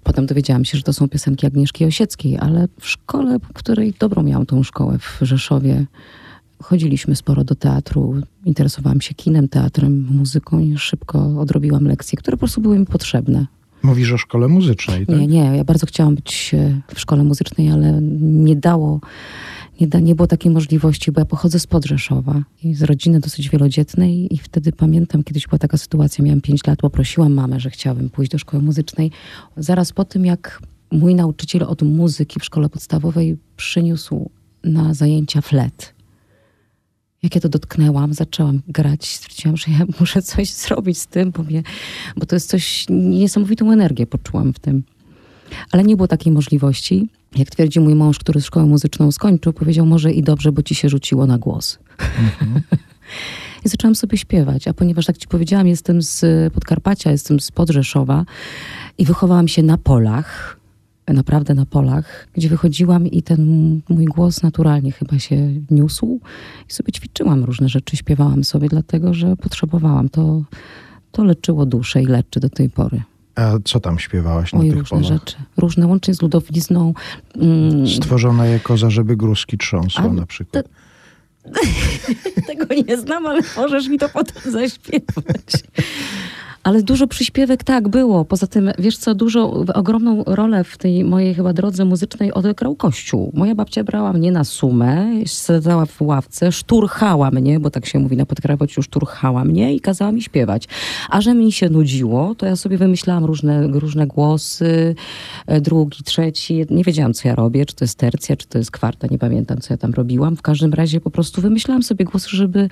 [0.02, 4.22] Potem dowiedziałam się, że to są piosenki Agnieszki Osieckiej, ale w szkole, w której dobrą
[4.22, 5.86] miałam tą szkołę w Rzeszowie,
[6.62, 12.38] chodziliśmy sporo do teatru, interesowałam się kinem, teatrem, muzyką i szybko odrobiłam lekcje, które po
[12.38, 13.46] prostu były mi potrzebne.
[13.82, 15.18] Mówisz o szkole muzycznej, tak?
[15.18, 19.00] Nie, nie, ja bardzo chciałam być e, w szkole muzycznej, ale nie dało,
[19.80, 23.48] nie, da, nie było takiej możliwości, bo ja pochodzę z Podrzeszowa i z rodziny dosyć
[23.48, 28.10] wielodzietnej i wtedy pamiętam, kiedyś była taka sytuacja, miałam 5 lat, poprosiłam mamę, że chciałabym
[28.10, 29.10] pójść do szkoły muzycznej.
[29.56, 30.62] Zaraz po tym, jak
[30.92, 34.30] mój nauczyciel od muzyki w szkole podstawowej przyniósł
[34.64, 35.94] na zajęcia flet.
[37.22, 41.42] Jak ja to dotknęłam, zaczęłam grać, stwierdziłam, że ja muszę coś zrobić z tym, bo,
[41.42, 41.62] mnie,
[42.16, 44.82] bo to jest coś, niesamowitą energię poczułam w tym.
[45.70, 47.08] Ale nie było takiej możliwości.
[47.36, 50.88] Jak twierdzi mój mąż, który szkołę muzyczną skończył, powiedział, może i dobrze, bo ci się
[50.88, 51.78] rzuciło na głos.
[53.64, 58.24] I zaczęłam sobie śpiewać, a ponieważ, tak ci powiedziałam, jestem z Podkarpacia, jestem z Podrzeszowa
[58.98, 60.60] i wychowałam się na polach,
[61.08, 65.36] naprawdę na polach, gdzie wychodziłam i ten mój głos naturalnie chyba się
[65.70, 66.20] niósł
[66.68, 70.08] i sobie ćwiczyłam różne rzeczy, śpiewałam sobie, dlatego że potrzebowałam.
[70.08, 70.42] To,
[71.12, 73.02] to leczyło duszę i leczy do tej pory.
[73.34, 75.12] A co tam śpiewałaś na Oj, tych różne polach?
[75.18, 75.36] rzeczy.
[75.56, 76.94] Różne, łącznie z ludowizną.
[77.36, 80.68] Mm, Stworzona je koza, żeby gruski trząsło A, na przykład.
[82.46, 85.52] tego nie znam, ale możesz mi to potem zaśpiewać.
[86.62, 88.24] Ale dużo przyśpiewek tak było.
[88.24, 93.32] Poza tym, wiesz co, dużo, ogromną rolę w tej mojej chyba drodze muzycznej odegrał Kościół.
[93.34, 98.16] Moja babcia brała mnie na sumę, siadała w ławce, szturchała mnie, bo tak się mówi
[98.16, 100.68] na Podkarpaciu, szturchała mnie i kazała mi śpiewać.
[101.10, 104.94] A że mi się nudziło, to ja sobie wymyślałam różne, różne głosy,
[105.46, 106.66] e, drugi, trzeci.
[106.70, 109.58] Nie wiedziałam, co ja robię, czy to jest tercja, czy to jest kwarta, nie pamiętam,
[109.58, 110.36] co ja tam robiłam.
[110.36, 112.68] W każdym razie po prostu wymyślałam sobie głosy, żeby...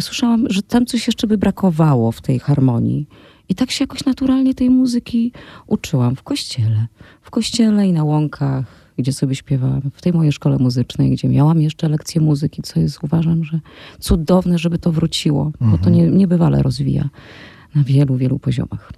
[0.00, 3.06] Słyszałam, że tam coś jeszcze by brakowało w tej harmonii.
[3.48, 5.32] I tak się jakoś naturalnie tej muzyki
[5.66, 6.86] uczyłam w kościele.
[7.22, 8.64] W kościele i na łąkach,
[8.98, 9.82] gdzie sobie śpiewałam.
[9.94, 13.60] W tej mojej szkole muzycznej, gdzie miałam jeszcze lekcje muzyki, co jest uważam, że
[14.00, 17.08] cudowne, żeby to wróciło, bo to nie, niebywale rozwija
[17.74, 18.92] na wielu, wielu poziomach.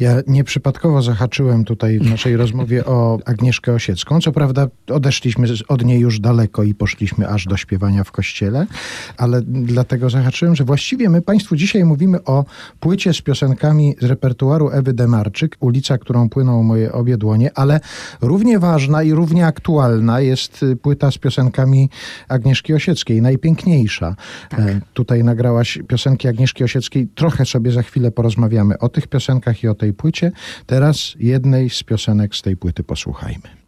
[0.00, 4.20] Ja nieprzypadkowo zahaczyłem tutaj w naszej rozmowie o Agnieszkę Osiecką.
[4.20, 8.66] Co prawda odeszliśmy od niej już daleko i poszliśmy aż do śpiewania w kościele,
[9.16, 12.44] ale dlatego zahaczyłem, że właściwie my Państwu dzisiaj mówimy o
[12.80, 17.80] płycie z piosenkami z repertuaru Ewy Demarczyk, ulica, którą płyną moje obie dłonie, ale
[18.20, 21.90] równie ważna i równie aktualna jest y, płyta z piosenkami
[22.28, 24.16] Agnieszki Osieckiej, najpiękniejsza.
[24.58, 27.08] E, Tutaj nagrałaś piosenki Agnieszki Osieckiej.
[27.14, 30.32] Trochę sobie za chwilę porozmawiamy o tych piosenkach i o tej płycie.
[30.66, 33.59] Teraz jednej z piosenek z tej płyty posłuchajmy.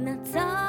[0.00, 0.59] Na całych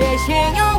[0.00, 0.69] 谢谢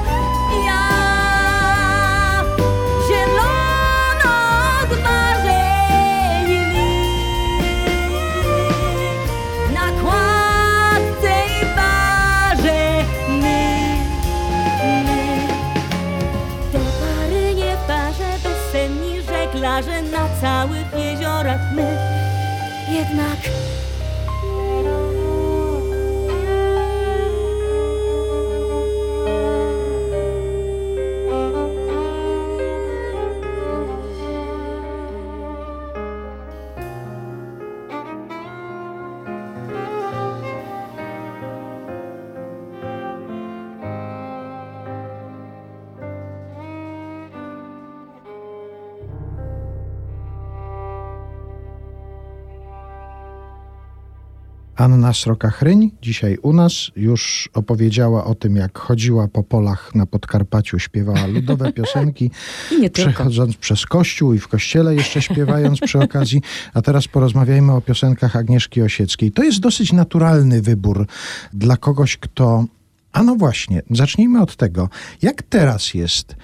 [54.82, 60.80] Anna Sroka-Chryń dzisiaj u nas już opowiedziała o tym, jak chodziła po polach na Podkarpaciu,
[60.80, 62.32] śpiewała ludowe piosenki,
[62.72, 63.12] I nie tylko.
[63.12, 66.42] przechodząc przez kościół i w kościele jeszcze śpiewając przy okazji.
[66.74, 69.32] A teraz porozmawiajmy o piosenkach Agnieszki Osieckiej.
[69.32, 71.08] To jest dosyć naturalny wybór
[71.54, 72.66] dla kogoś, kto...
[73.12, 74.90] A no właśnie, zacznijmy od tego.
[75.22, 76.36] Jak teraz jest?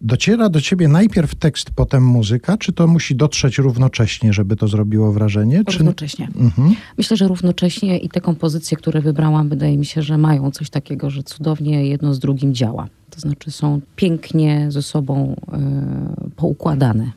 [0.00, 5.12] Dociera do ciebie najpierw tekst, potem muzyka, czy to musi dotrzeć równocześnie, żeby to zrobiło
[5.12, 5.64] wrażenie?
[5.64, 5.78] Czy...
[5.78, 6.28] Równocześnie.
[6.36, 6.74] Mhm.
[6.98, 11.10] Myślę, że równocześnie i te kompozycje, które wybrałam, wydaje mi się, że mają coś takiego,
[11.10, 12.88] że cudownie jedno z drugim działa.
[13.10, 17.12] To znaczy są pięknie ze sobą e, poukładane.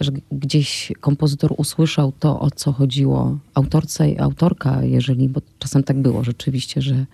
[0.00, 6.02] Że gdzieś kompozytor usłyszał to, o co chodziło autorce i autorka, jeżeli, bo czasem tak
[6.02, 7.06] było rzeczywiście, że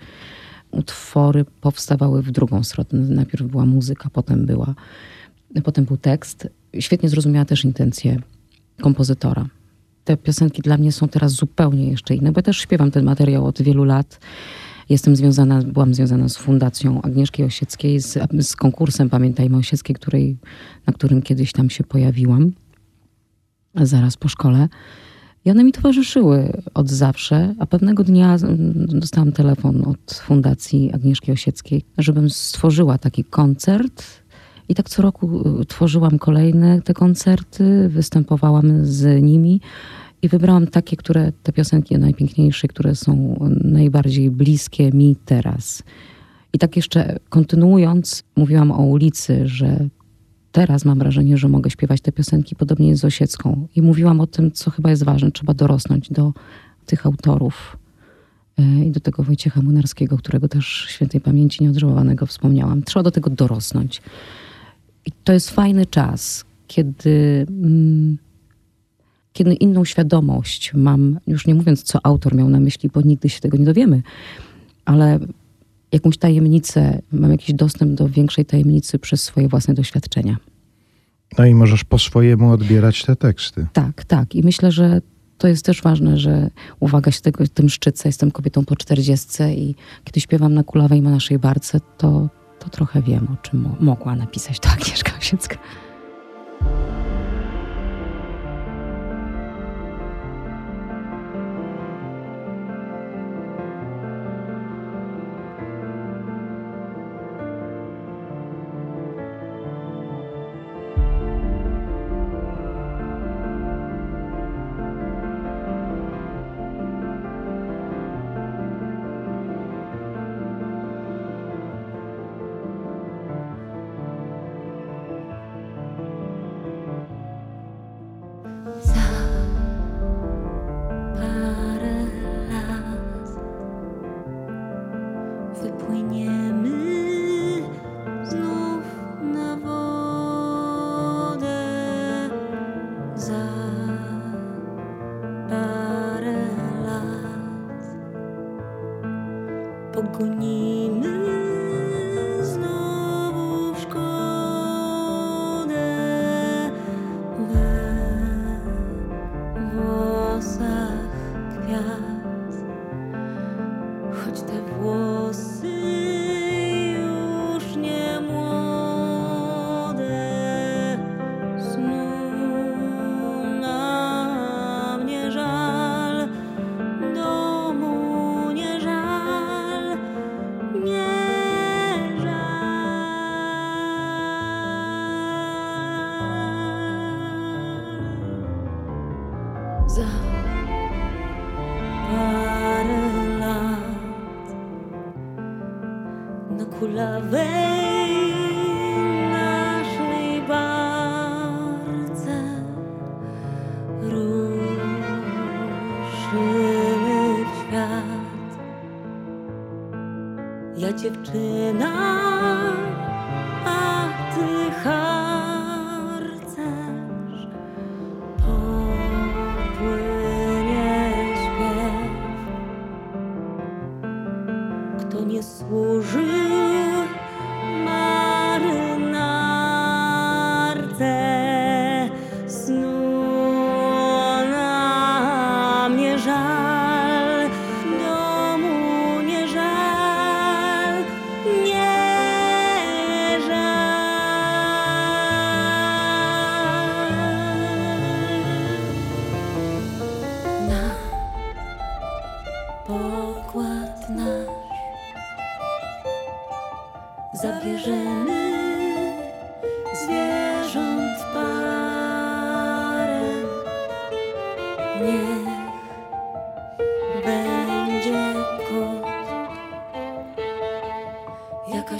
[0.70, 2.88] utwory powstawały w drugą stronę.
[2.92, 4.74] Najpierw była muzyka, potem była,
[5.64, 6.48] potem był tekst.
[6.80, 8.18] Świetnie zrozumiała też intencje
[8.80, 9.46] kompozytora.
[10.04, 13.46] Te piosenki dla mnie są teraz zupełnie jeszcze inne, bo ja też śpiewam ten materiał
[13.46, 14.20] od wielu lat.
[14.88, 20.36] Jestem związana, byłam związana z Fundacją Agnieszki Osieckiej, z, z konkursem Pamiętajmy Osieckiej, której,
[20.86, 22.52] na którym kiedyś tam się pojawiłam,
[23.74, 24.68] zaraz po szkole.
[25.44, 28.36] I one mi towarzyszyły od zawsze, a pewnego dnia
[28.74, 34.04] dostałam telefon od Fundacji Agnieszki Osieckiej, żebym stworzyła taki koncert.
[34.68, 39.60] I tak co roku y, tworzyłam kolejne te koncerty, występowałam z nimi
[40.22, 45.82] i wybrałam takie, które te piosenki najpiękniejsze, które są najbardziej bliskie mi teraz.
[46.52, 49.88] I tak jeszcze kontynuując, mówiłam o ulicy, że
[50.52, 53.68] teraz mam wrażenie, że mogę śpiewać te piosenki podobnie z Osiecką.
[53.76, 55.30] I mówiłam o tym, co chyba jest ważne.
[55.30, 56.32] Trzeba dorosnąć do
[56.86, 57.76] tych autorów
[58.58, 62.82] e, i do tego Wojciecha Munarskiego, którego też świętej pamięci nieodżałowanego wspomniałam.
[62.82, 64.02] Trzeba do tego dorosnąć.
[65.06, 68.18] I to jest fajny czas, kiedy, mm,
[69.32, 73.40] kiedy inną świadomość mam, już nie mówiąc, co autor miał na myśli, bo nigdy się
[73.40, 74.02] tego nie dowiemy,
[74.84, 75.18] ale
[75.92, 80.36] jakąś tajemnicę, mam jakiś dostęp do większej tajemnicy przez swoje własne doświadczenia.
[81.38, 83.66] No i możesz po swojemu odbierać te teksty.
[83.72, 84.34] Tak, tak.
[84.34, 85.00] I myślę, że
[85.38, 88.08] to jest też ważne, że uwaga się tego, tym szczycę.
[88.08, 89.74] Jestem kobietą po czterdziestce i
[90.04, 92.28] kiedy śpiewam na kulawej ma naszej barce, to,
[92.58, 95.56] to trochę wiem, o czym mo- mogła napisać to Agnieszka Osiecka.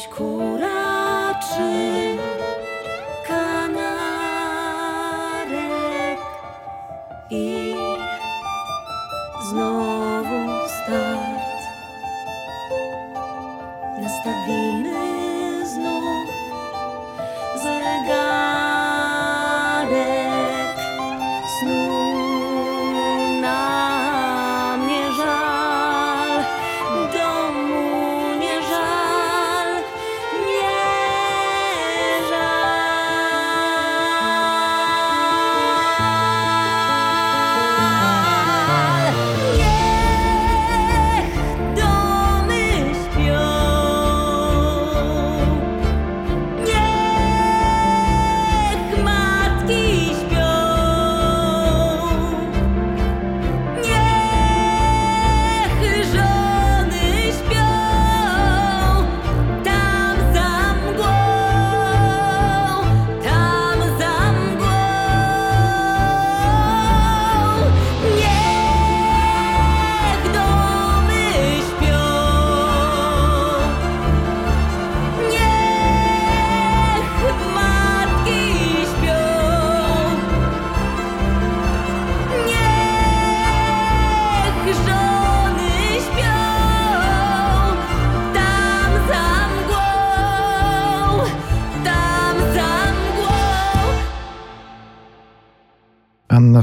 [0.00, 1.34] Jakaś kura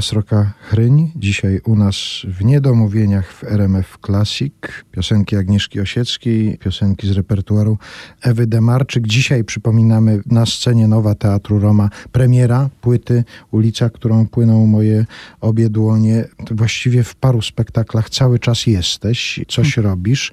[0.08, 4.52] Anna Sroka-Chryń, dzisiaj u nas w Niedomówieniach w RMF Classic.
[4.92, 7.78] Piosenki Agnieszki Osieckiej, piosenki z repertuaru
[8.22, 9.06] Ewy Demarczyk.
[9.06, 15.06] Dzisiaj przypominamy na scenie Nowa Teatru Roma premiera płyty Ulica, którą płyną moje
[15.40, 16.24] obie dłonie.
[16.50, 20.32] Właściwie w paru spektaklach cały czas jesteś, coś robisz.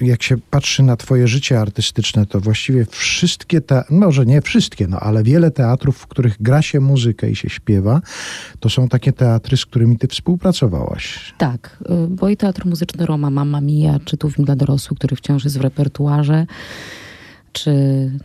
[0.00, 5.00] Jak się patrzy na twoje życie artystyczne, to właściwie wszystkie te, może nie wszystkie, no
[5.00, 8.00] ale wiele teatrów, w których gra się muzykę i się śpiewa,
[8.60, 11.34] to są takie teatry, z którymi ty współpracowałaś.
[11.38, 15.16] Tak, y, bo i Teatr Muzyczny Roma, Mamma Mia, czy tu film dla dorosłych, który
[15.16, 16.46] wciąż jest w repertuarze,
[17.52, 17.72] czy...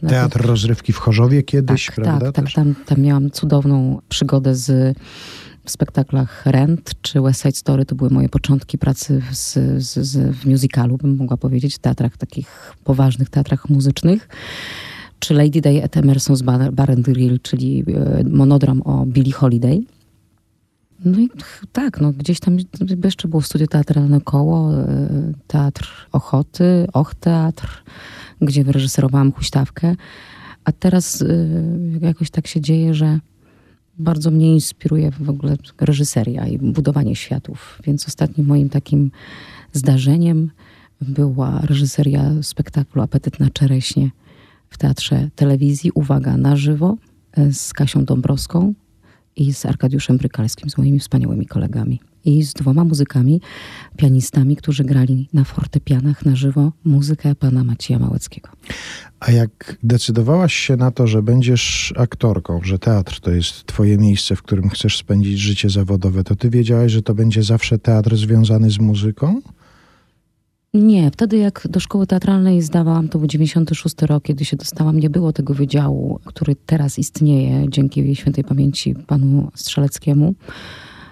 [0.08, 2.32] Teatr rozrywki w Chorzowie kiedyś, tak, prawda?
[2.32, 4.98] Tak, tak, tam, tam miałam cudowną przygodę z
[5.68, 7.86] w spektaklach Rent czy West Side Story.
[7.86, 9.54] To były moje początki pracy z,
[9.84, 14.30] z, z, w musicalu, bym mogła powiedzieć, w teatrach takich poważnych, teatrach muzycznych.
[15.20, 19.80] Czy Lady Day at Emerson's Bar, and Grill, czyli e, monodram o Billie Holiday.
[21.06, 21.30] No i
[21.72, 22.58] tak, no gdzieś tam
[23.04, 25.08] jeszcze było studio teatralne koło, e,
[25.48, 27.84] teatr Ochoty, Och Teatr,
[28.42, 29.96] gdzie wyreżyserowałam huśtawkę.
[30.64, 33.20] A teraz y, jakoś tak się dzieje, że
[34.00, 37.80] bardzo mnie inspiruje w ogóle reżyseria i budowanie światów.
[37.84, 39.12] Więc ostatnim moim takim
[39.74, 40.52] zdarzeniem
[41.02, 44.10] była reżyseria spektaklu Apetyt na czereśnie
[44.70, 45.92] w Teatrze Telewizji.
[45.92, 46.98] Uwaga, na żywo
[47.32, 48.74] e, z Kasią Dąbrowską
[49.36, 52.00] i z Arkadiuszem Brykalskim, z moimi wspaniałymi kolegami.
[52.28, 53.42] I z dwoma muzykami,
[53.98, 58.50] pianistami, którzy grali na fortepianach na żywo muzykę pana Macieja Małeckiego.
[59.20, 64.36] A jak decydowałaś się na to, że będziesz aktorką, że teatr to jest twoje miejsce,
[64.36, 68.72] w którym chcesz spędzić życie zawodowe, to ty wiedziałaś, że to będzie zawsze teatr związany
[68.72, 69.42] z muzyką?
[70.74, 75.10] Nie, wtedy jak do szkoły teatralnej zdawałam, to był 96 rok, kiedy się dostałam, nie
[75.10, 80.36] było tego wydziału, który teraz istnieje dzięki świętej pamięci panu Strzeleckiemu,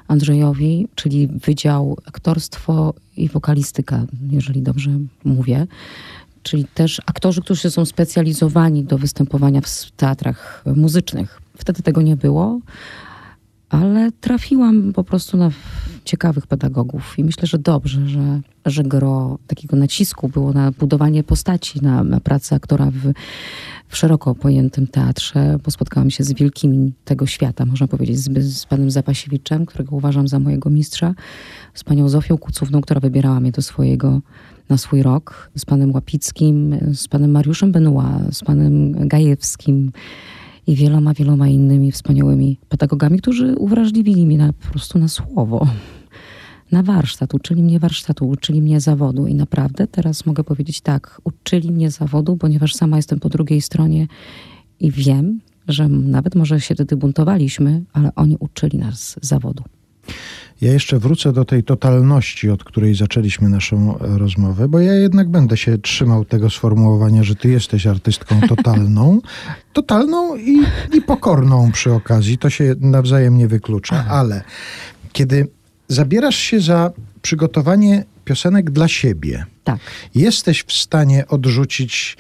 [0.08, 4.92] Andrzejowi, czyli Wydział Aktorstwo i Wokalistyka, jeżeli dobrze
[5.24, 5.68] mówię.
[6.44, 11.42] czyli też aktorzy, którzy są specjalizowani do występowania w teatrach muzycznych.
[11.58, 12.60] Wtedy tego nie było,
[13.70, 15.50] ale trafiłam po prostu na
[16.06, 21.82] ciekawych pedagogów i myślę, że dobrze, że, że gro takiego nacisku było na budowanie postaci,
[21.82, 23.14] na, na pracę aktora w,
[23.88, 28.66] w szeroko pojętym teatrze, bo spotkałam się z wielkimi tego świata, można powiedzieć, z, z
[28.66, 31.16] panem Zapasiewiczem, którego uważam za mojego mistrza,
[31.74, 34.22] z panią Zofią Kucówną, która wybierała mnie do swojego
[34.70, 39.92] na swój rok, z panem Łapickim, z panem Mariuszem Benua, z panem Gajewskim,
[40.68, 45.68] i wieloma, wieloma innymi wspaniałymi pedagogami, którzy uwrażliwili mnie na, po prostu na słowo,
[46.72, 47.34] na warsztat.
[47.34, 52.38] Uczyli mnie warsztatu, uczyli mnie zawodu i naprawdę teraz mogę powiedzieć tak, uczyli mnie zawodu,
[52.38, 54.08] ponieważ sama jestem po drugiej stronie
[54.80, 59.64] i wiem, że nawet może się wtedy buntowaliśmy, ale oni uczyli nas zawodu.
[60.62, 65.58] Ja jeszcze wrócę do tej totalności, od której zaczęliśmy naszą rozmowę, bo ja jednak będę
[65.58, 69.22] się trzymał tego sformułowania, że ty jesteś artystką totalną.
[69.74, 72.38] Totalną i, i pokorną przy okazji.
[72.38, 74.44] To się nawzajem nie wyklucza, ale
[75.14, 75.48] kiedy
[75.88, 76.92] zabierasz się za
[77.22, 79.80] przygotowanie piosenek dla siebie, tak.
[80.16, 82.18] jesteś w stanie odrzucić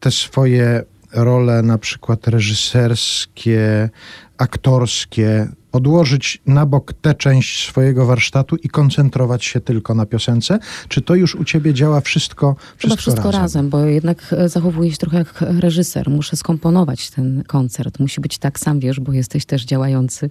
[0.00, 0.82] te swoje
[1.12, 3.90] role, na przykład reżyserskie,
[4.38, 10.58] aktorskie, odłożyć na bok tę część swojego warsztatu i koncentrować się tylko na piosence?
[10.88, 13.40] Czy to już u ciebie działa wszystko, wszystko, Chyba wszystko razem?
[13.40, 13.68] razem?
[13.70, 16.10] bo jednak e, zachowuję się trochę jak reżyser.
[16.10, 18.00] Muszę skomponować ten koncert.
[18.00, 20.30] Musi być tak, sam wiesz, bo jesteś też działający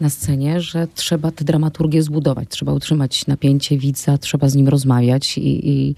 [0.00, 2.48] na scenie, że trzeba tę dramaturgię zbudować.
[2.48, 5.94] Trzeba utrzymać napięcie widza, trzeba z nim rozmawiać i, i,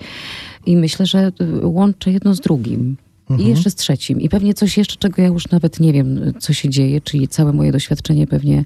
[0.66, 1.32] i myślę, że e,
[1.66, 2.96] łączę jedno z drugim.
[3.30, 3.40] Mhm.
[3.40, 4.20] I jeszcze z trzecim.
[4.20, 7.52] I pewnie coś jeszcze, czego ja już nawet nie wiem, co się dzieje, czyli całe
[7.52, 8.64] moje doświadczenie pewnie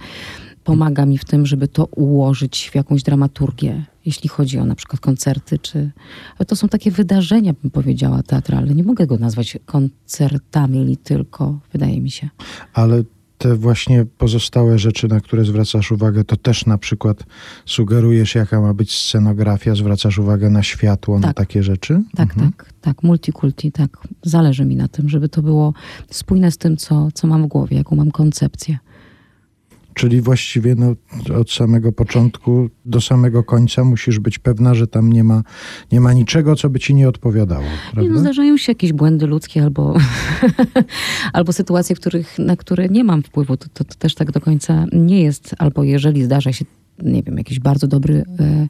[0.64, 5.00] pomaga mi w tym, żeby to ułożyć w jakąś dramaturgię, jeśli chodzi o na przykład
[5.00, 5.90] koncerty, czy...
[6.46, 8.74] To są takie wydarzenia, bym powiedziała, teatralne.
[8.74, 12.28] Nie mogę go nazwać koncertami tylko, wydaje mi się.
[12.74, 13.02] Ale
[13.42, 17.24] te właśnie pozostałe rzeczy, na które zwracasz uwagę, to też na przykład
[17.66, 21.26] sugerujesz, jaka ma być scenografia, zwracasz uwagę na światło, tak.
[21.26, 22.02] na takie rzeczy?
[22.16, 22.52] Tak, mhm.
[22.52, 23.02] tak, tak.
[23.02, 23.98] Multikulti, tak.
[24.22, 25.74] Zależy mi na tym, żeby to było
[26.10, 28.78] spójne z tym, co, co mam w głowie, jaką mam koncepcję.
[29.94, 30.94] Czyli właściwie no,
[31.40, 35.42] od samego początku do samego końca musisz być pewna, że tam nie ma,
[35.92, 37.64] nie ma niczego, co by ci nie odpowiadało.
[37.96, 39.94] Nie, no, zdarzają się jakieś błędy ludzkie albo,
[41.32, 43.56] albo sytuacje, których, na które nie mam wpływu.
[43.56, 45.54] To, to, to, też tak do końca nie jest.
[45.58, 46.64] Albo jeżeli zdarza się,
[47.02, 48.68] nie wiem, jakiś bardzo dobry e,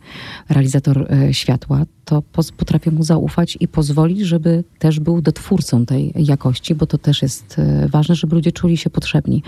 [0.48, 2.22] realizator e, światła, to
[2.56, 7.58] potrafię mu zaufać i pozwolić, żeby też był dotwórcą tej jakości, bo to też jest
[7.58, 9.42] e, ważne, żeby ludzie czuli się potrzebni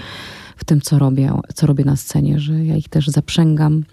[0.56, 3.84] w tym, co robię, co robię na scenie, że ja ich też zaprzęgam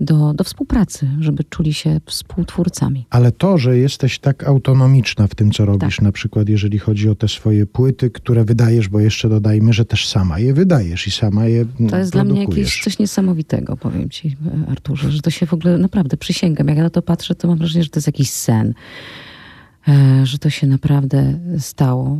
[0.00, 3.06] do, do współpracy, żeby czuli się współtwórcami.
[3.10, 6.04] Ale to, że jesteś tak autonomiczna w tym, co robisz, tak.
[6.04, 10.08] na przykład jeżeli chodzi o te swoje płyty, które wydajesz, bo jeszcze dodajmy, że też
[10.08, 14.36] sama je wydajesz i sama je To jest dla mnie jakieś coś niesamowitego, powiem ci,
[14.70, 16.68] Arturze, że to się w ogóle naprawdę przysięgam.
[16.68, 18.74] Jak ja na to patrzę, to mam wrażenie, że to jest jakiś sen
[19.88, 22.18] e, że to się naprawdę stało.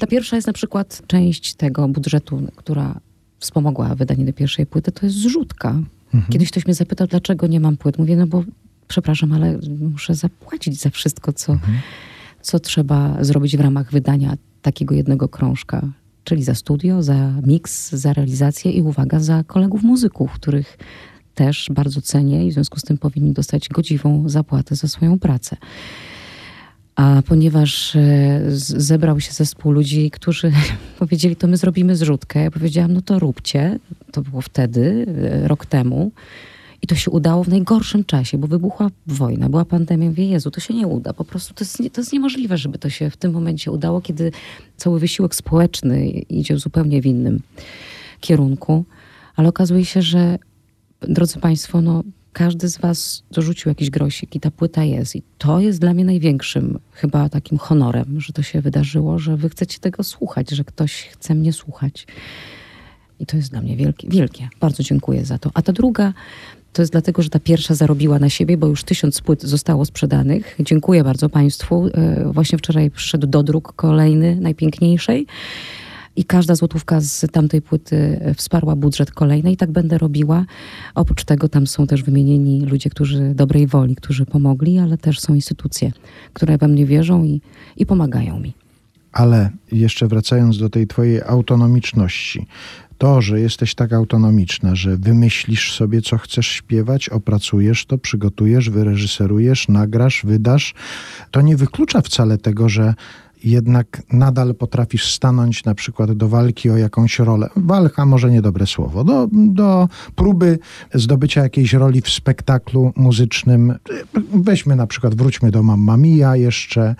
[0.00, 3.00] Ta pierwsza jest na przykład część tego budżetu, która
[3.40, 5.68] wspomogła wydanie do pierwszej płyty, to jest zrzutka.
[6.14, 6.32] Mhm.
[6.32, 7.98] Kiedyś ktoś mnie zapytał, dlaczego nie mam płyt.
[7.98, 8.44] Mówię, no bo
[8.88, 9.58] przepraszam, ale
[9.92, 11.78] muszę zapłacić za wszystko, co, mhm.
[12.42, 15.88] co trzeba zrobić w ramach wydania takiego jednego krążka.
[16.24, 20.78] Czyli za studio, za miks, za realizację i uwaga, za kolegów muzyków, których
[21.34, 25.56] też bardzo cenię i w związku z tym powinni dostać godziwą zapłatę za swoją pracę.
[26.96, 30.52] A ponieważ e, zebrał się zespół ludzi, którzy
[30.98, 33.78] powiedzieli, to my zrobimy zrzutkę, ja powiedziałam, no to róbcie.
[34.12, 36.12] To było wtedy, e, rok temu.
[36.82, 40.08] I to się udało w najgorszym czasie, bo wybuchła wojna, była pandemia.
[40.08, 41.12] Mówię, Jezu, to się nie uda.
[41.12, 44.32] Po prostu to jest, to jest niemożliwe, żeby to się w tym momencie udało, kiedy
[44.76, 47.42] cały wysiłek społeczny idzie zupełnie w innym
[48.20, 48.84] kierunku.
[49.36, 50.38] Ale okazuje się, że
[51.00, 52.02] drodzy Państwo, no,
[52.32, 55.16] każdy z was dorzucił jakiś grosik i ta płyta jest.
[55.16, 59.48] I to jest dla mnie największym chyba takim honorem, że to się wydarzyło, że wy
[59.48, 62.06] chcecie tego słuchać, że ktoś chce mnie słuchać.
[63.20, 64.08] I to jest dla mnie wielkie.
[64.08, 64.48] wielkie.
[64.60, 65.50] Bardzo dziękuję za to.
[65.54, 66.12] A ta druga
[66.72, 70.56] to jest dlatego, że ta pierwsza zarobiła na siebie, bo już tysiąc płyt zostało sprzedanych.
[70.60, 71.86] Dziękuję bardzo Państwu.
[71.94, 75.26] E, właśnie wczoraj przyszedł dodruk kolejny, najpiękniejszej
[76.20, 80.44] i każda złotówka z tamtej płyty wsparła budżet kolejnej i tak będę robiła.
[80.94, 85.34] Oprócz tego tam są też wymienieni ludzie, którzy dobrej woli, którzy pomogli, ale też są
[85.34, 85.92] instytucje,
[86.32, 87.40] które we mnie wierzą i,
[87.76, 88.52] i pomagają mi.
[89.12, 92.46] Ale jeszcze wracając do tej twojej autonomiczności,
[93.00, 99.68] To, że jesteś tak autonomiczna, że wymyślisz sobie, co chcesz śpiewać, opracujesz to, przygotujesz, wyreżyserujesz,
[99.68, 100.74] nagrasz, wydasz,
[101.30, 102.94] to nie wyklucza wcale tego, że
[103.44, 107.48] jednak nadal potrafisz stanąć na przykład do walki o jakąś rolę.
[107.56, 109.04] Walka może niedobre słowo.
[109.04, 110.58] Do, do próby
[110.94, 113.74] zdobycia jakiejś roli w spektaklu muzycznym.
[114.34, 116.94] Weźmy na przykład, wróćmy do Mamma Mia jeszcze,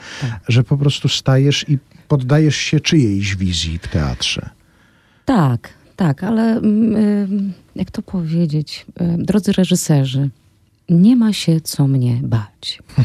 [0.48, 1.78] że po prostu stajesz i
[2.08, 4.50] poddajesz się czyjejś wizji w teatrze.
[5.24, 7.28] Tak, tak, ale mm, y,
[7.76, 10.30] jak to powiedzieć, y, drodzy reżyserzy,
[10.90, 12.78] nie ma się co mnie bać.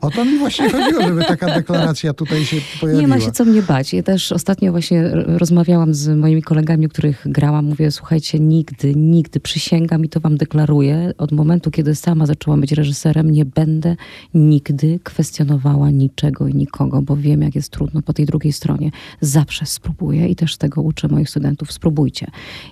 [0.00, 3.02] O to mi właśnie chodziło, żeby taka deklaracja tutaj się pojawiła.
[3.02, 3.92] Nie ma się co mnie bać.
[3.92, 7.64] Ja też ostatnio właśnie rozmawiałam z moimi kolegami, których grałam.
[7.64, 12.72] Mówię, słuchajcie, nigdy, nigdy, przysięgam i to wam deklaruję, od momentu, kiedy sama zaczęłam być
[12.72, 13.96] reżyserem, nie będę
[14.34, 18.90] nigdy kwestionowała niczego i nikogo, bo wiem, jak jest trudno po tej drugiej stronie.
[19.20, 21.72] Zawsze spróbuję i też tego uczę moich studentów.
[21.72, 22.26] Spróbujcie.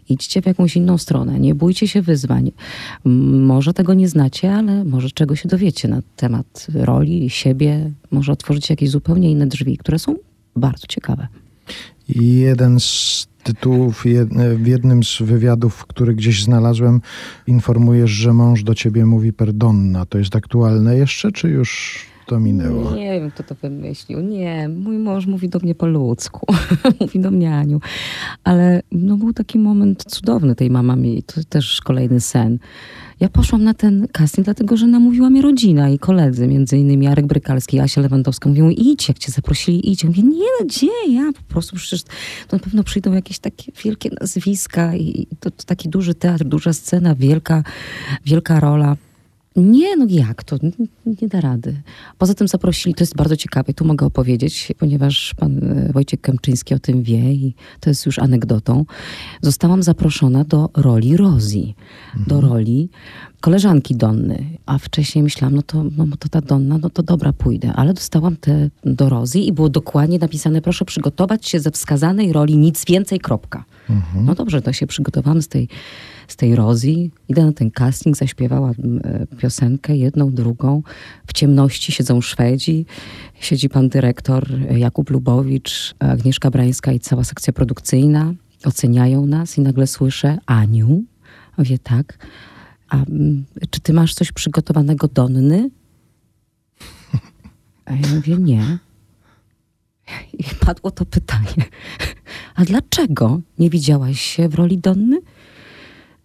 [0.08, 1.40] Idźcie w jakąś inną stronę.
[1.40, 2.52] Nie bójcie się wyzwań.
[3.24, 7.90] Może tego nie znacie, ale może czego się dowiecie na temat roli, siebie.
[8.10, 10.14] Może otworzycie jakieś zupełnie inne drzwi, które są
[10.56, 11.28] bardzo ciekawe.
[12.08, 14.04] Jeden z tytułów
[14.58, 17.00] w jednym z wywiadów, który gdzieś znalazłem,
[17.46, 20.06] informujesz, że mąż do ciebie mówi perdonna.
[20.06, 22.94] To jest aktualne jeszcze, czy już to minęło?
[22.94, 24.20] Nie wiem, kto to wymyślił.
[24.20, 26.46] Nie, mój mąż mówi do mnie po ludzku.
[27.00, 27.80] mówi do mnie Aniu.
[28.44, 31.22] Ale no, był taki moment cudowny tej mama mi.
[31.22, 32.58] To też kolejny sen.
[33.20, 37.26] Ja poszłam na ten casting, dlatego że namówiła mnie rodzina i koledzy, między innymi Jarek
[37.26, 38.48] Brykalski i Asia Lewandowska.
[38.48, 40.02] Mówią, idź, jak cię zaprosili, idź.
[40.02, 41.32] Ja mówię, nie no, gdzie ja?
[41.32, 42.02] Po prostu przecież
[42.48, 46.72] to na pewno przyjdą jakieś takie wielkie nazwiska i to, to taki duży teatr, duża
[46.72, 47.62] scena, wielka,
[48.24, 48.96] wielka rola.
[49.56, 50.56] Nie, no jak to?
[51.22, 51.82] Nie, da rady.
[52.18, 56.74] Poza tym zaprosili, to jest bardzo ciekawe, tu mogę opowiedzieć, ponieważ pan e, Wojciech Kępczyński
[56.74, 58.84] o tym wie i to jest już anegdotą.
[59.42, 61.74] Zostałam zaproszona do roli Rosji,
[62.26, 62.88] do roli
[63.40, 67.72] koleżanki Donny, a wcześniej myślałam, no to, no to ta Donna, no to dobra, pójdę,
[67.72, 72.56] ale dostałam te do Rosji i było dokładnie napisane, proszę przygotować się ze wskazanej roli,
[72.56, 73.64] nic więcej, kropka.
[74.14, 75.68] No dobrze, to się przygotowałam z tej,
[76.28, 80.82] z tej Rosji, idę na ten casting, zaśpiewałam e, piosenkę, jedną, drugą.
[81.26, 82.86] W ciemności siedzą Szwedzi,
[83.40, 88.34] siedzi pan dyrektor e, Jakub Lubowicz, Agnieszka Brańska i cała sekcja produkcyjna.
[88.64, 91.02] Oceniają nas i nagle słyszę Aniu.
[91.58, 92.26] Mówię tak.
[92.88, 92.96] A
[93.70, 95.70] czy ty masz coś przygotowanego Donny?
[97.84, 98.78] A ja mówię nie.
[100.32, 101.64] I padło to pytanie.
[102.54, 105.20] A dlaczego nie widziałaś się w roli Donny?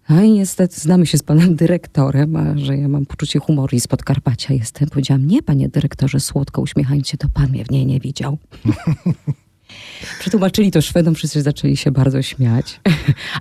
[0.10, 3.80] A i niestety znamy się z panem dyrektorem, a że ja mam poczucie humoru i
[3.80, 4.90] z Podkarpacia jestem.
[4.90, 8.38] Powiedziałam, nie panie dyrektorze, słodko uśmiechając się, to pan mnie w niej nie widział.
[10.20, 12.80] Przetłumaczyli to Szwedom, wszyscy zaczęli się bardzo śmiać.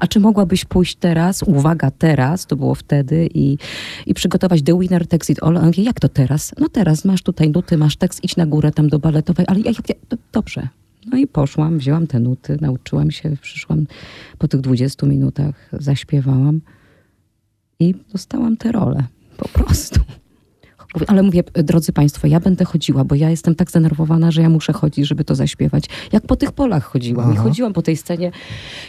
[0.00, 3.58] A czy mogłabyś pójść teraz, uwaga, teraz, to było wtedy, i,
[4.06, 5.56] i przygotować The Winner Takes It All?
[5.56, 6.54] On mówi, jak to teraz?
[6.58, 9.70] No teraz, masz tutaj nuty, masz tekst, idź na górę tam do baletowej, ale ja,
[9.88, 10.68] ja, do- dobrze.
[11.06, 13.86] No i poszłam, wzięłam te nuty, nauczyłam się, przyszłam
[14.38, 16.60] po tych 20 minutach, zaśpiewałam
[17.80, 19.04] i dostałam tę rolę,
[19.36, 20.00] po prostu.
[21.06, 24.72] Ale mówię, drodzy Państwo, ja będę chodziła, bo ja jestem tak zdenerwowana, że ja muszę
[24.72, 25.84] chodzić, żeby to zaśpiewać.
[26.12, 27.30] Jak po tych polach chodziłam.
[27.30, 27.42] I Aha.
[27.42, 28.32] chodziłam po tej scenie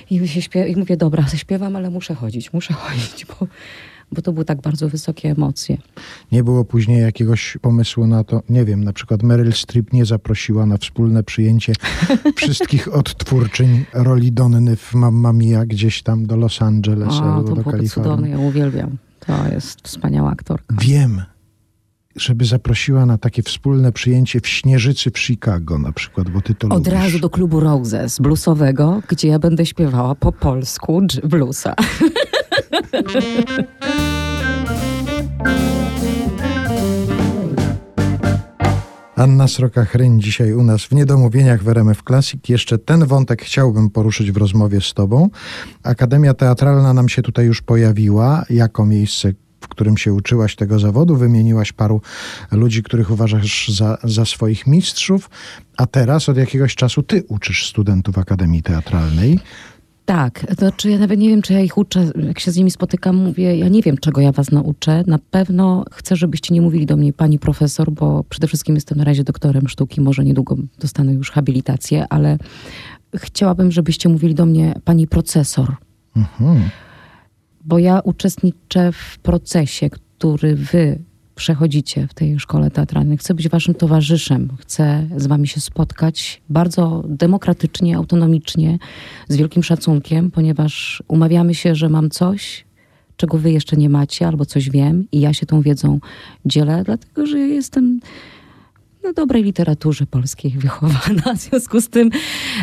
[0.09, 3.47] i, się śpiew- i mówię, dobra, zaśpiewam, ale muszę chodzić, muszę chodzić, bo,
[4.11, 5.77] bo to były tak bardzo wysokie emocje.
[6.31, 10.65] Nie było później jakiegoś pomysłu na to, nie wiem, na przykład Meryl Streep nie zaprosiła
[10.65, 11.73] na wspólne przyjęcie
[12.35, 17.55] wszystkich odtwórczyń roli Donny w Mamma Mia gdzieś tam do Los Angeles O, albo to
[17.55, 17.89] do byłoby Kalifornii.
[18.09, 18.97] cudowne, ja uwielbiam.
[19.19, 20.75] To jest wspaniała aktorka.
[20.81, 21.21] Wiem,
[22.15, 26.67] żeby zaprosiła na takie wspólne przyjęcie w Śnieżycy w Chicago na przykład, bo ty to
[26.67, 26.93] Od lubisz.
[26.93, 31.75] razu do klubu Roses bluesowego, gdzie ja będę śpiewała po polsku bluesa.
[39.19, 42.49] Anna Sroka-Chryń dzisiaj u nas w Niedomówieniach w RMF Classic.
[42.49, 45.29] Jeszcze ten wątek chciałbym poruszyć w rozmowie z tobą.
[45.83, 51.15] Akademia Teatralna nam się tutaj już pojawiła jako miejsce, w którym się uczyłaś tego zawodu.
[51.15, 52.01] Wymieniłaś paru
[52.51, 55.29] ludzi, których uważasz za, za swoich mistrzów,
[55.77, 59.39] a teraz od jakiegoś czasu ty uczysz studentów Akademii Teatralnej.
[60.09, 62.11] Tak, to znaczy ja nawet nie wiem, czy ja ich uczę.
[62.27, 65.03] Jak się z nimi spotykam, mówię, ja nie wiem, czego ja was nauczę.
[65.07, 69.03] Na pewno chcę, żebyście nie mówili do mnie pani profesor, bo przede wszystkim jestem na
[69.03, 72.37] razie doktorem sztuki, może niedługo dostanę już habilitację, ale
[73.15, 75.75] chciałabym, żebyście mówili do mnie pani procesor.
[76.15, 76.69] Mhm.
[77.65, 80.99] bo ja uczestniczę w procesie, który wy
[81.39, 83.17] przechodzicie w tej szkole teatralnej.
[83.17, 88.77] Chcę być waszym towarzyszem, chcę z wami się spotkać bardzo demokratycznie, autonomicznie,
[89.27, 92.65] z wielkim szacunkiem, ponieważ umawiamy się, że mam coś,
[93.17, 95.99] czego wy jeszcze nie macie, albo coś wiem i ja się tą wiedzą
[96.45, 97.99] dzielę, dlatego że ja jestem
[99.03, 101.35] na dobrej literaturze polskiej wychowana.
[101.35, 102.09] W związku z tym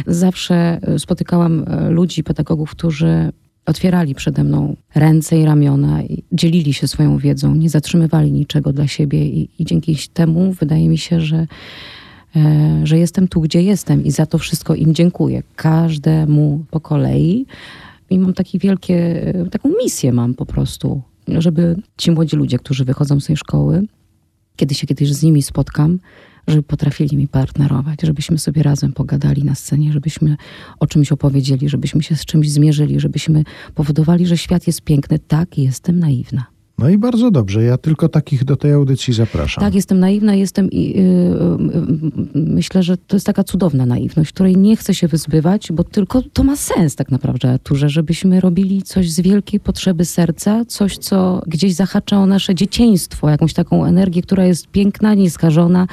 [0.07, 3.33] zawsze spotykałam e, ludzi, pedagogów, którzy
[3.67, 8.87] otwierali przede mną ręce i ramiona i dzielili się swoją wiedzą, nie zatrzymywali niczego dla
[8.87, 11.47] siebie i, i dzięki temu wydaje mi się, że,
[12.37, 15.43] e, że jestem tu, gdzie jestem i za to wszystko im dziękuję.
[15.57, 17.47] Każdemu po kolei.
[18.11, 22.85] I mam takie wielkie, e, taką misję mam po prostu, żeby ci młodzi ludzie, którzy
[22.85, 23.87] wychodzą z tej szkoły,
[24.57, 25.99] kiedy się kiedyś z nimi spotkam,
[26.47, 30.37] żeby potrafili mi partnerować, żebyśmy sobie razem pogadali na scenie, żebyśmy
[30.81, 33.45] o czymś opowiedzieli, żebyśmy się z czymś zmierzyli, żebyśmy
[33.75, 35.19] powodowali, że świat jest piękny.
[35.19, 36.56] Tak, jestem naiwna.
[36.79, 37.63] No i bardzo dobrze.
[37.63, 39.65] Ja tylko takich do tej audycji zapraszam.
[39.65, 41.05] Tak, jestem naiwna, jestem i yy,
[42.35, 46.23] yy, myślę, że to jest taka cudowna naiwność, której nie chcę się wyzbywać, bo tylko
[46.33, 51.43] to ma sens tak naprawdę, Arturze, żebyśmy robili coś z wielkiej potrzeby serca, coś, co
[51.47, 55.87] gdzieś zahacza o nasze dzieciństwo, jakąś taką energię, która jest piękna, nieskażona,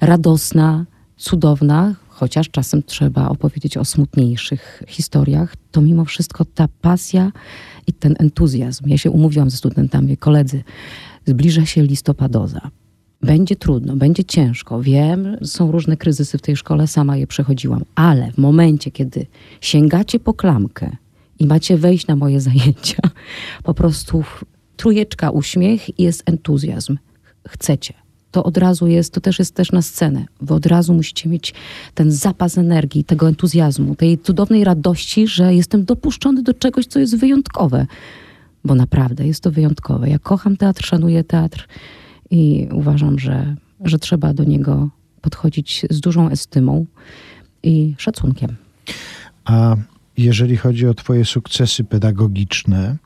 [0.00, 0.84] radosna,
[1.16, 7.32] cudowna, chociaż czasem trzeba opowiedzieć o smutniejszych historiach, to mimo wszystko ta pasja
[7.86, 8.88] i ten entuzjazm.
[8.88, 10.62] Ja się umówiłam ze studentami, koledzy,
[11.26, 12.70] zbliża się listopadoza.
[13.22, 14.82] Będzie trudno, będzie ciężko.
[14.82, 19.26] Wiem, są różne kryzysy w tej szkole, sama je przechodziłam, ale w momencie, kiedy
[19.60, 20.96] sięgacie po klamkę
[21.38, 23.02] i macie wejść na moje zajęcia,
[23.62, 24.24] po prostu
[24.76, 26.96] trujeczka uśmiech i jest entuzjazm.
[27.48, 28.05] Chcecie
[28.36, 30.26] to od razu jest, to też jest też na scenę.
[30.40, 31.54] Wy od razu musicie mieć
[31.94, 37.16] ten zapas energii, tego entuzjazmu, tej cudownej radości, że jestem dopuszczony do czegoś, co jest
[37.16, 37.86] wyjątkowe.
[38.64, 40.08] Bo naprawdę jest to wyjątkowe.
[40.10, 41.68] Ja kocham teatr, szanuję teatr
[42.30, 44.88] i uważam, że, że trzeba do niego
[45.20, 46.86] podchodzić z dużą estymą
[47.62, 48.56] i szacunkiem.
[49.44, 49.76] A
[50.16, 52.96] jeżeli chodzi o Twoje sukcesy pedagogiczne,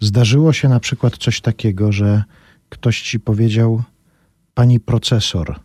[0.00, 2.22] zdarzyło się na przykład coś takiego, że
[2.68, 3.82] ktoś ci powiedział:
[4.54, 5.60] pani procesor,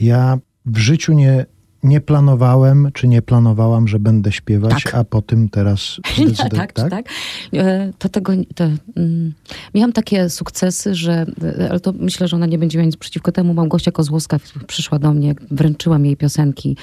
[0.00, 1.46] ja w życiu nie,
[1.82, 4.94] nie planowałem, czy nie planowałam, że będę śpiewać, Tak.
[4.94, 5.80] a po tym teraz
[6.16, 6.50] zdecydowanie.
[6.50, 7.06] tak, tak, tak.
[7.52, 8.64] E, To tego, to,
[8.96, 9.32] mm,
[9.74, 11.26] miałam takie sukcesy, że,
[11.60, 13.54] e, ale to myślę, że ona nie będzie miała nic przeciwko temu.
[13.54, 16.76] Małgosia Kozłowska przyszła do mnie, wręczyłam jej piosenki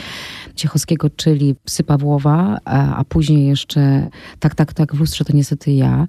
[0.55, 5.71] Ciechowskiego, czyli Psy Pawłowa, a, a później jeszcze Tak, tak, tak, w lustrze to niestety
[5.71, 6.07] ja.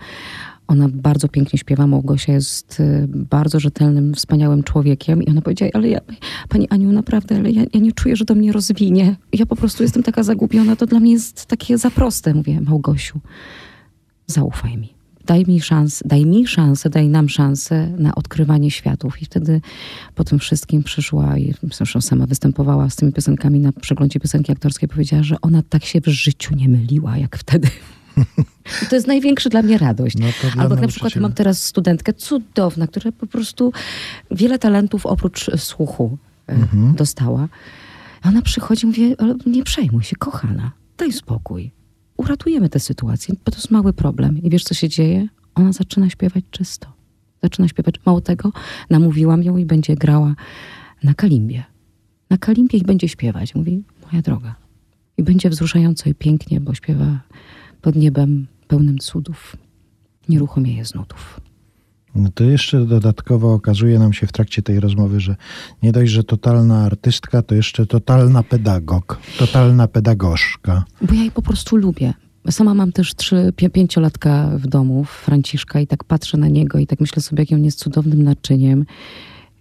[0.73, 1.87] Ona bardzo pięknie śpiewa.
[1.87, 5.23] Małgosia jest y, bardzo rzetelnym, wspaniałym człowiekiem.
[5.23, 6.01] I ona powiedziała, ale ja,
[6.49, 9.16] pani Aniu, naprawdę, ale ja, ja nie czuję, że to mnie rozwinie.
[9.33, 10.77] Ja po prostu jestem taka zagubiona.
[10.77, 12.35] To dla mnie jest takie za proste.
[12.35, 13.20] Mówię, Małgosiu,
[14.27, 14.95] zaufaj mi.
[15.27, 19.23] Daj mi szansę, daj mi szansę, daj nam szansę na odkrywanie światów.
[19.23, 19.61] I wtedy
[20.14, 24.89] po tym wszystkim przyszła i zresztą sama występowała z tymi piosenkami na przeglądzie piosenki aktorskiej.
[24.89, 27.68] Powiedziała, że ona tak się w życiu nie myliła, jak wtedy.
[28.82, 30.16] I to jest największa dla mnie radość.
[30.18, 30.26] No
[30.62, 33.72] Albo na przykład mam teraz studentkę cudowna, która po prostu
[34.30, 36.94] wiele talentów oprócz słuchu e, Mhm.
[36.94, 37.48] dostała.
[38.24, 41.70] Ona przychodzi i mówi, ale nie przejmuj się, kochana, daj spokój.
[42.16, 44.42] Uratujemy tę sytuację, bo to jest mały problem.
[44.42, 45.28] I wiesz, co się dzieje?
[45.54, 46.92] Ona zaczyna śpiewać czysto.
[47.42, 47.94] Zaczyna śpiewać.
[48.06, 48.52] Mało tego,
[48.90, 50.34] namówiłam ją i będzie grała
[51.02, 51.62] na kalimbie.
[52.30, 53.54] Na kalimbie i będzie śpiewać.
[53.54, 54.54] Mówi, moja droga.
[55.16, 57.20] I będzie wzruszająco i pięknie, bo śpiewa
[57.83, 59.57] pod niebem pełnym cudów.
[60.28, 61.41] Nieruchomieje z nutów.
[62.14, 65.37] No to jeszcze dodatkowo okazuje nam się w trakcie tej rozmowy, że
[65.83, 70.85] nie dość, że totalna artystka, to jeszcze totalna pedagog, totalna pedagogzka.
[71.03, 72.14] Bo ja jej po prostu lubię.
[72.51, 76.87] Sama mam też trzy, pię, pięciolatka w domu, Franciszka, i tak patrzę na niego i
[76.87, 78.85] tak myślę sobie, jakim on jest cudownym naczyniem.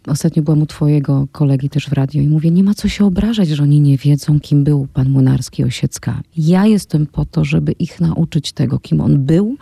[0.08, 3.50] Ostatnio byłam u twojego kolegi też w radio i mówię, nie ma co się obrażać,
[3.50, 6.22] że oni nie wiedzą, kim był pan Młynarski Osiecka.
[6.38, 9.58] Ja jestem po to, żeby ich nauczyć tego, kim on był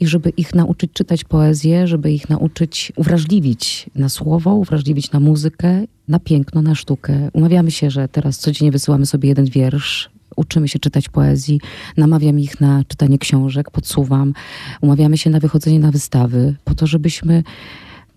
[0.00, 5.84] i żeby ich nauczyć czytać poezję, żeby ich nauczyć uwrażliwić na słowo, uwrażliwić na muzykę,
[6.08, 7.30] na piękno, na sztukę.
[7.32, 11.60] Umawiamy się, że teraz codziennie wysyłamy sobie jeden wiersz, uczymy się czytać poezji,
[11.96, 14.34] namawiam ich na czytanie książek, podsuwam,
[14.80, 17.42] umawiamy się na wychodzenie na wystawy, po to, żebyśmy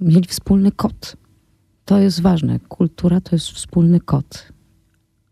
[0.02, 1.23] mieli wspólny kod.
[1.86, 2.60] To jest ważne.
[2.60, 4.54] Kultura to jest wspólny kod.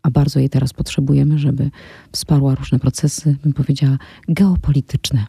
[0.03, 1.71] A bardzo jej teraz potrzebujemy, żeby
[2.11, 3.97] wsparła różne procesy, bym powiedziała,
[4.27, 5.25] geopolityczne.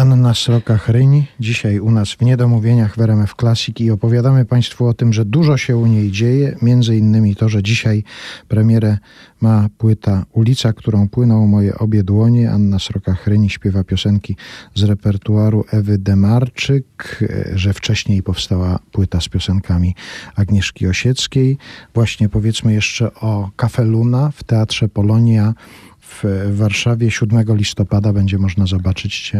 [0.00, 5.12] Anna Sroka-Chryń, dzisiaj u nas w Niedomówieniach w RMF Classic i opowiadamy Państwu o tym,
[5.12, 8.04] że dużo się u niej dzieje, między innymi to, że dzisiaj
[8.48, 8.98] premierę
[9.40, 12.50] ma płyta Ulica, którą płyną moje obie dłonie.
[12.50, 14.36] Anna Sroka-Chryń śpiewa piosenki
[14.74, 17.24] z repertuaru Ewy Demarczyk,
[17.54, 19.94] że wcześniej powstała płyta z piosenkami
[20.36, 21.58] Agnieszki Osieckiej.
[21.94, 25.54] Właśnie powiedzmy jeszcze o Cafe Luna w Teatrze Polonia
[26.00, 26.24] w
[26.56, 29.32] Warszawie 7 listopada będzie można zobaczyć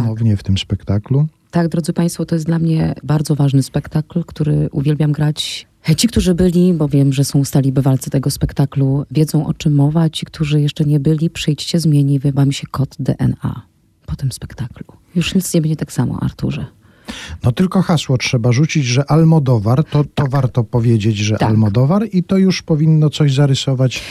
[0.00, 1.26] Ponownie w tym spektaklu.
[1.50, 5.66] Tak, drodzy Państwo, to jest dla mnie bardzo ważny spektakl, który uwielbiam grać.
[5.96, 10.10] Ci, którzy byli, bo wiem, że są stali bywalcy tego spektaklu, wiedzą o czym mowa.
[10.10, 13.62] Ci, którzy jeszcze nie byli, przyjdźcie, zmieni wam się kod DNA
[14.06, 14.84] po tym spektaklu.
[15.14, 16.66] Już nic nie będzie tak samo, Arturze.
[17.44, 21.48] No tylko hasło trzeba rzucić, że Almodowar, to, to warto powiedzieć, że tak.
[21.48, 24.02] Almodowar i to już powinno coś zarysować,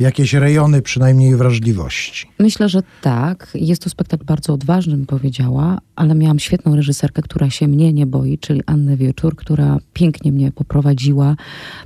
[0.00, 2.26] jakieś rejony przynajmniej wrażliwości.
[2.38, 3.50] Myślę, że tak.
[3.54, 8.06] Jest to spektakl bardzo odważny, bym powiedziała, ale miałam świetną reżyserkę, która się mnie nie
[8.06, 11.36] boi, czyli Annę Wieczór, która pięknie mnie poprowadziła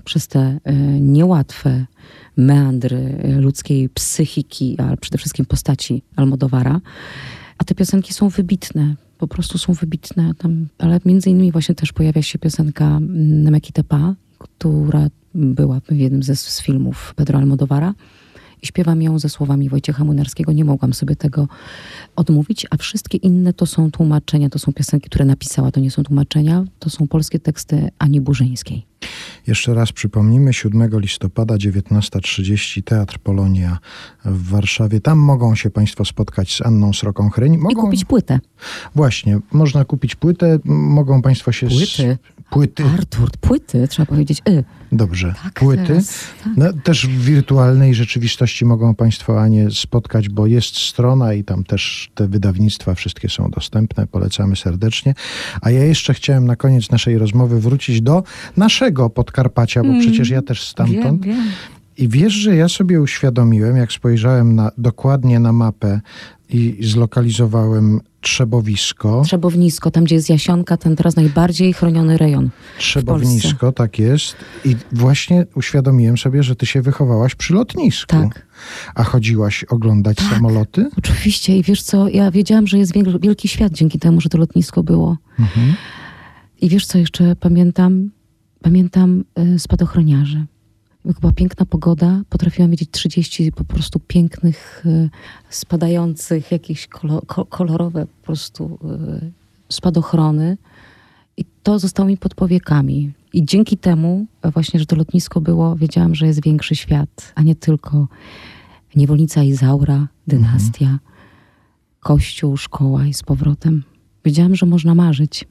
[0.04, 1.86] przez te y, niełatwe
[2.36, 6.80] meandry ludzkiej psychiki, ale przede wszystkim postaci Almodowara.
[7.58, 10.34] A te piosenki są wybitne po prostu są wybitne.
[10.38, 16.36] Tam, ale między innymi właśnie też pojawia się piosenka Nemekitepa, która była w jednym ze,
[16.36, 17.94] z filmów Pedro Almodovara
[18.62, 20.52] i śpiewam ją ze słowami Wojciecha Munarskiego.
[20.52, 21.48] Nie mogłam sobie tego
[22.16, 26.02] odmówić, a wszystkie inne to są tłumaczenia, to są piosenki, które napisała, to nie są
[26.02, 28.89] tłumaczenia, to są polskie teksty Ani Burzyńskiej.
[29.46, 33.78] Jeszcze raz przypomnimy, 7 listopada 19.30 Teatr Polonia
[34.24, 35.00] w Warszawie.
[35.00, 37.58] Tam mogą się Państwo spotkać z Anną Sroką-Chryń.
[37.58, 37.70] Mogą...
[37.70, 38.40] I kupić płytę.
[38.94, 41.66] Właśnie, można kupić płytę, mogą Państwo się...
[41.66, 42.18] Płyty?
[42.50, 42.84] Płyty.
[42.98, 44.64] Artur, płyty, trzeba powiedzieć y.
[44.92, 45.86] Dobrze, tak, płyty.
[45.86, 46.52] Teraz, tak.
[46.56, 52.10] no, też w wirtualnej rzeczywistości mogą Państwo Anię spotkać, bo jest strona i tam też
[52.14, 54.06] te wydawnictwa wszystkie są dostępne.
[54.06, 55.14] Polecamy serdecznie.
[55.60, 58.22] A ja jeszcze chciałem na koniec naszej rozmowy wrócić do
[58.56, 61.24] naszego Podkarpacia, bo mm, przecież ja też stamtąd.
[61.24, 61.50] Wiem, wiem.
[61.96, 66.00] I wiesz, że ja sobie uświadomiłem, jak spojrzałem na, dokładnie na mapę
[66.52, 69.22] i zlokalizowałem Trzebowisko.
[69.26, 72.50] Trzebownisko, tam gdzie jest Jasionka, ten teraz najbardziej chroniony rejon.
[72.78, 74.36] Trzebownisko, tak jest.
[74.64, 78.16] I właśnie uświadomiłem sobie, że ty się wychowałaś przy lotnisku.
[78.16, 78.46] Tak.
[78.94, 80.90] A chodziłaś oglądać tak, samoloty?
[80.98, 84.82] Oczywiście i wiesz co, ja wiedziałam, że jest wielki świat dzięki temu, że to lotnisko
[84.82, 85.16] było.
[85.38, 85.74] Mhm.
[86.60, 88.10] I wiesz co jeszcze pamiętam?
[88.62, 89.24] Pamiętam
[89.54, 90.46] y, spadochroniarzy
[91.04, 95.08] była piękna pogoda, potrafiłam widzieć 30 po prostu pięknych, e,
[95.50, 96.88] spadających, jakieś
[97.48, 99.30] kolorowe po prostu e,
[99.68, 100.58] spadochrony.
[101.36, 103.12] I to zostało mi pod powiekami.
[103.32, 107.54] I dzięki temu właśnie, że to lotnisko było, wiedziałam, że jest większy świat, a nie
[107.54, 108.08] tylko
[108.96, 110.98] niewolnica Izaura, dynastia, mhm.
[112.00, 113.82] kościół, szkoła i z powrotem.
[114.24, 115.44] Wiedziałam, że można marzyć.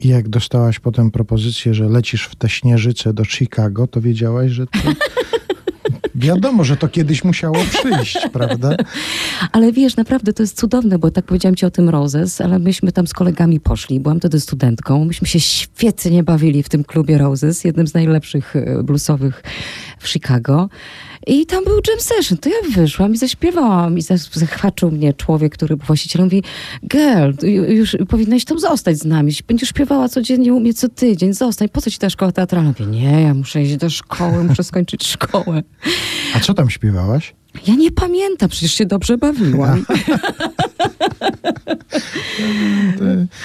[0.00, 4.66] I jak dostałaś potem propozycję, że lecisz w te śnieżyce do Chicago, to wiedziałaś, że
[4.66, 4.78] to...
[6.14, 8.76] Wiadomo, że to kiedyś musiało przyjść, prawda?
[9.52, 12.92] Ale wiesz, naprawdę to jest cudowne, bo tak powiedziałam ci o tym Roses, ale myśmy
[12.92, 14.00] tam z kolegami poszli.
[14.00, 15.04] Byłam wtedy studentką.
[15.04, 19.42] Myśmy się świetnie bawili w tym klubie Roses, jednym z najlepszych e, bluesowych
[20.04, 20.68] w Chicago.
[21.26, 22.38] I tam był jam session.
[22.38, 24.02] To ja wyszłam i zaśpiewałam i
[24.32, 26.26] zachwaczył mnie człowiek, który był właścicielem.
[26.26, 26.42] Mówi,
[26.88, 29.32] girl, już powinnaś tam zostać z nami.
[29.48, 31.34] Będziesz śpiewała codziennie u mnie co tydzień.
[31.34, 31.68] Zostań.
[31.68, 32.74] Po co ci ta szkoła teatralna?
[32.78, 35.62] Mówię, nie, ja muszę iść do szkoły, muszę skończyć szkołę.
[36.34, 37.34] A co tam śpiewałaś?
[37.66, 39.84] Ja nie pamiętam, przecież się dobrze bawiłam.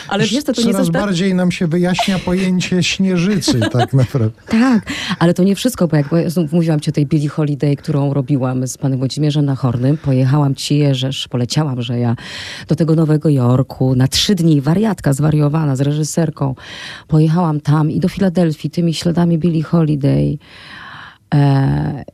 [0.07, 4.41] ale wiesz, to, to nie Coraz bardziej nam się wyjaśnia pojęcie śnieżycy, tak naprawdę.
[4.47, 6.07] tak, ale to nie wszystko, bo jak
[6.51, 11.27] mówiłam ci o tej Billie Holiday, którą robiłam z panem Włodzimierzem Nachornym, pojechałam ci jeżesz,
[11.27, 12.15] poleciałam, że ja
[12.67, 16.55] do tego Nowego Jorku na trzy dni, wariatka zwariowana z reżyserką,
[17.07, 20.37] pojechałam tam i do Filadelfii tymi śladami Billie Holiday,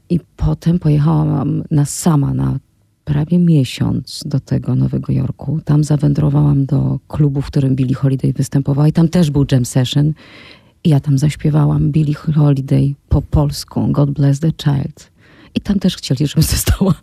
[0.10, 2.60] I potem pojechałam na sama na
[3.06, 5.60] prawie miesiąc do tego Nowego Jorku.
[5.66, 10.14] Tam zawędrowałam do klubu, w którym Billie Holiday występowała i tam też był jam session.
[10.84, 15.12] I ja tam zaśpiewałam Billie Holiday po polsku, God Bless the Child.
[15.56, 16.94] I tam też chcieli, żebym została.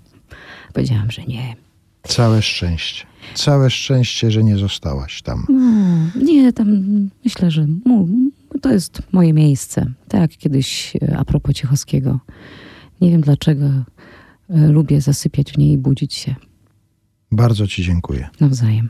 [0.72, 1.56] Powiedziałam, że nie.
[2.02, 3.06] Całe szczęście.
[3.34, 5.46] Całe szczęście, że nie zostałaś tam.
[5.48, 6.68] No, nie, tam
[7.24, 7.66] myślę, że
[8.62, 9.92] to jest moje miejsce.
[10.08, 12.20] Tak jak kiedyś e, a propos Ciechowskiego.
[13.00, 13.84] Nie wiem dlaczego e,
[14.68, 16.34] lubię zasypiać w niej i budzić się.
[17.32, 18.28] Bardzo Ci dziękuję.
[18.40, 18.88] Nawzajem.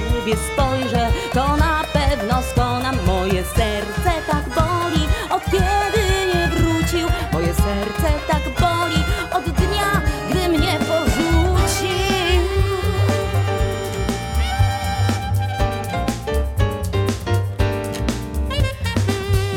[0.00, 2.96] Siebie spojrzę, to na pewno skonam.
[3.06, 6.02] Moje serce tak boli, od kiedy
[6.34, 7.08] nie wrócił.
[7.32, 11.94] Moje serce tak boli, od dnia, gdy mnie porzucił.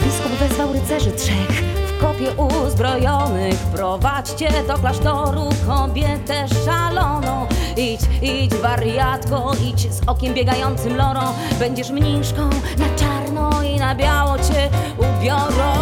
[0.04, 3.27] Biskup wezwał rycerzy trzech w kopie uzbrojonych.
[3.76, 7.48] Prowadźcie do klasztoru kobietę szaloną.
[7.78, 11.22] Idź, idź wariatko, idź z okiem biegającym lorą.
[11.60, 15.74] Będziesz mniszką na czarno i na biało cię ubiorą.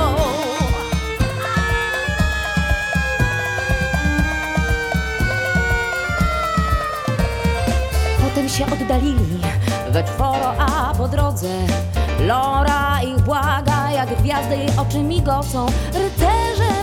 [8.24, 9.40] Potem się oddalili
[9.90, 11.50] we czworo, a po drodze
[12.20, 15.66] Lora ich błaga, jak gwiazdy jej oczy migocą.
[15.94, 16.75] Rycerze,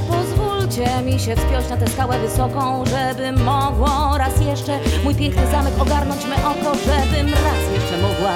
[0.73, 5.75] pozwólcie mi się wspiąć na tę skałę wysoką, żebym mogło raz jeszcze mój piękny zamek
[5.81, 8.35] ogarnąć me oko, żebym raz jeszcze mogła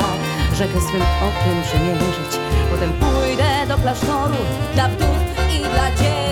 [0.55, 2.41] rzekę swym okiem przemierzyć.
[2.71, 4.37] Potem pójdę do klasztoru
[4.75, 5.17] dla wdów
[5.57, 6.26] i dla dzieci.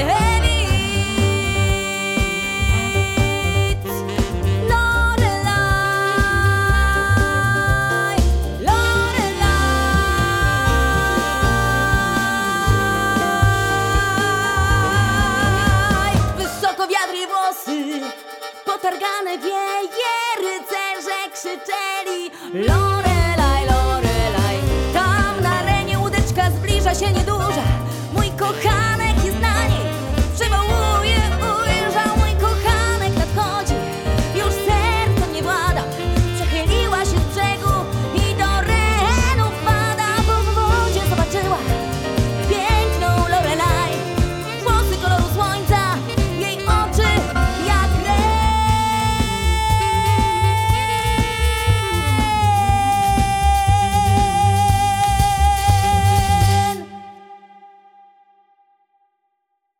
[26.94, 27.43] возвращение дух.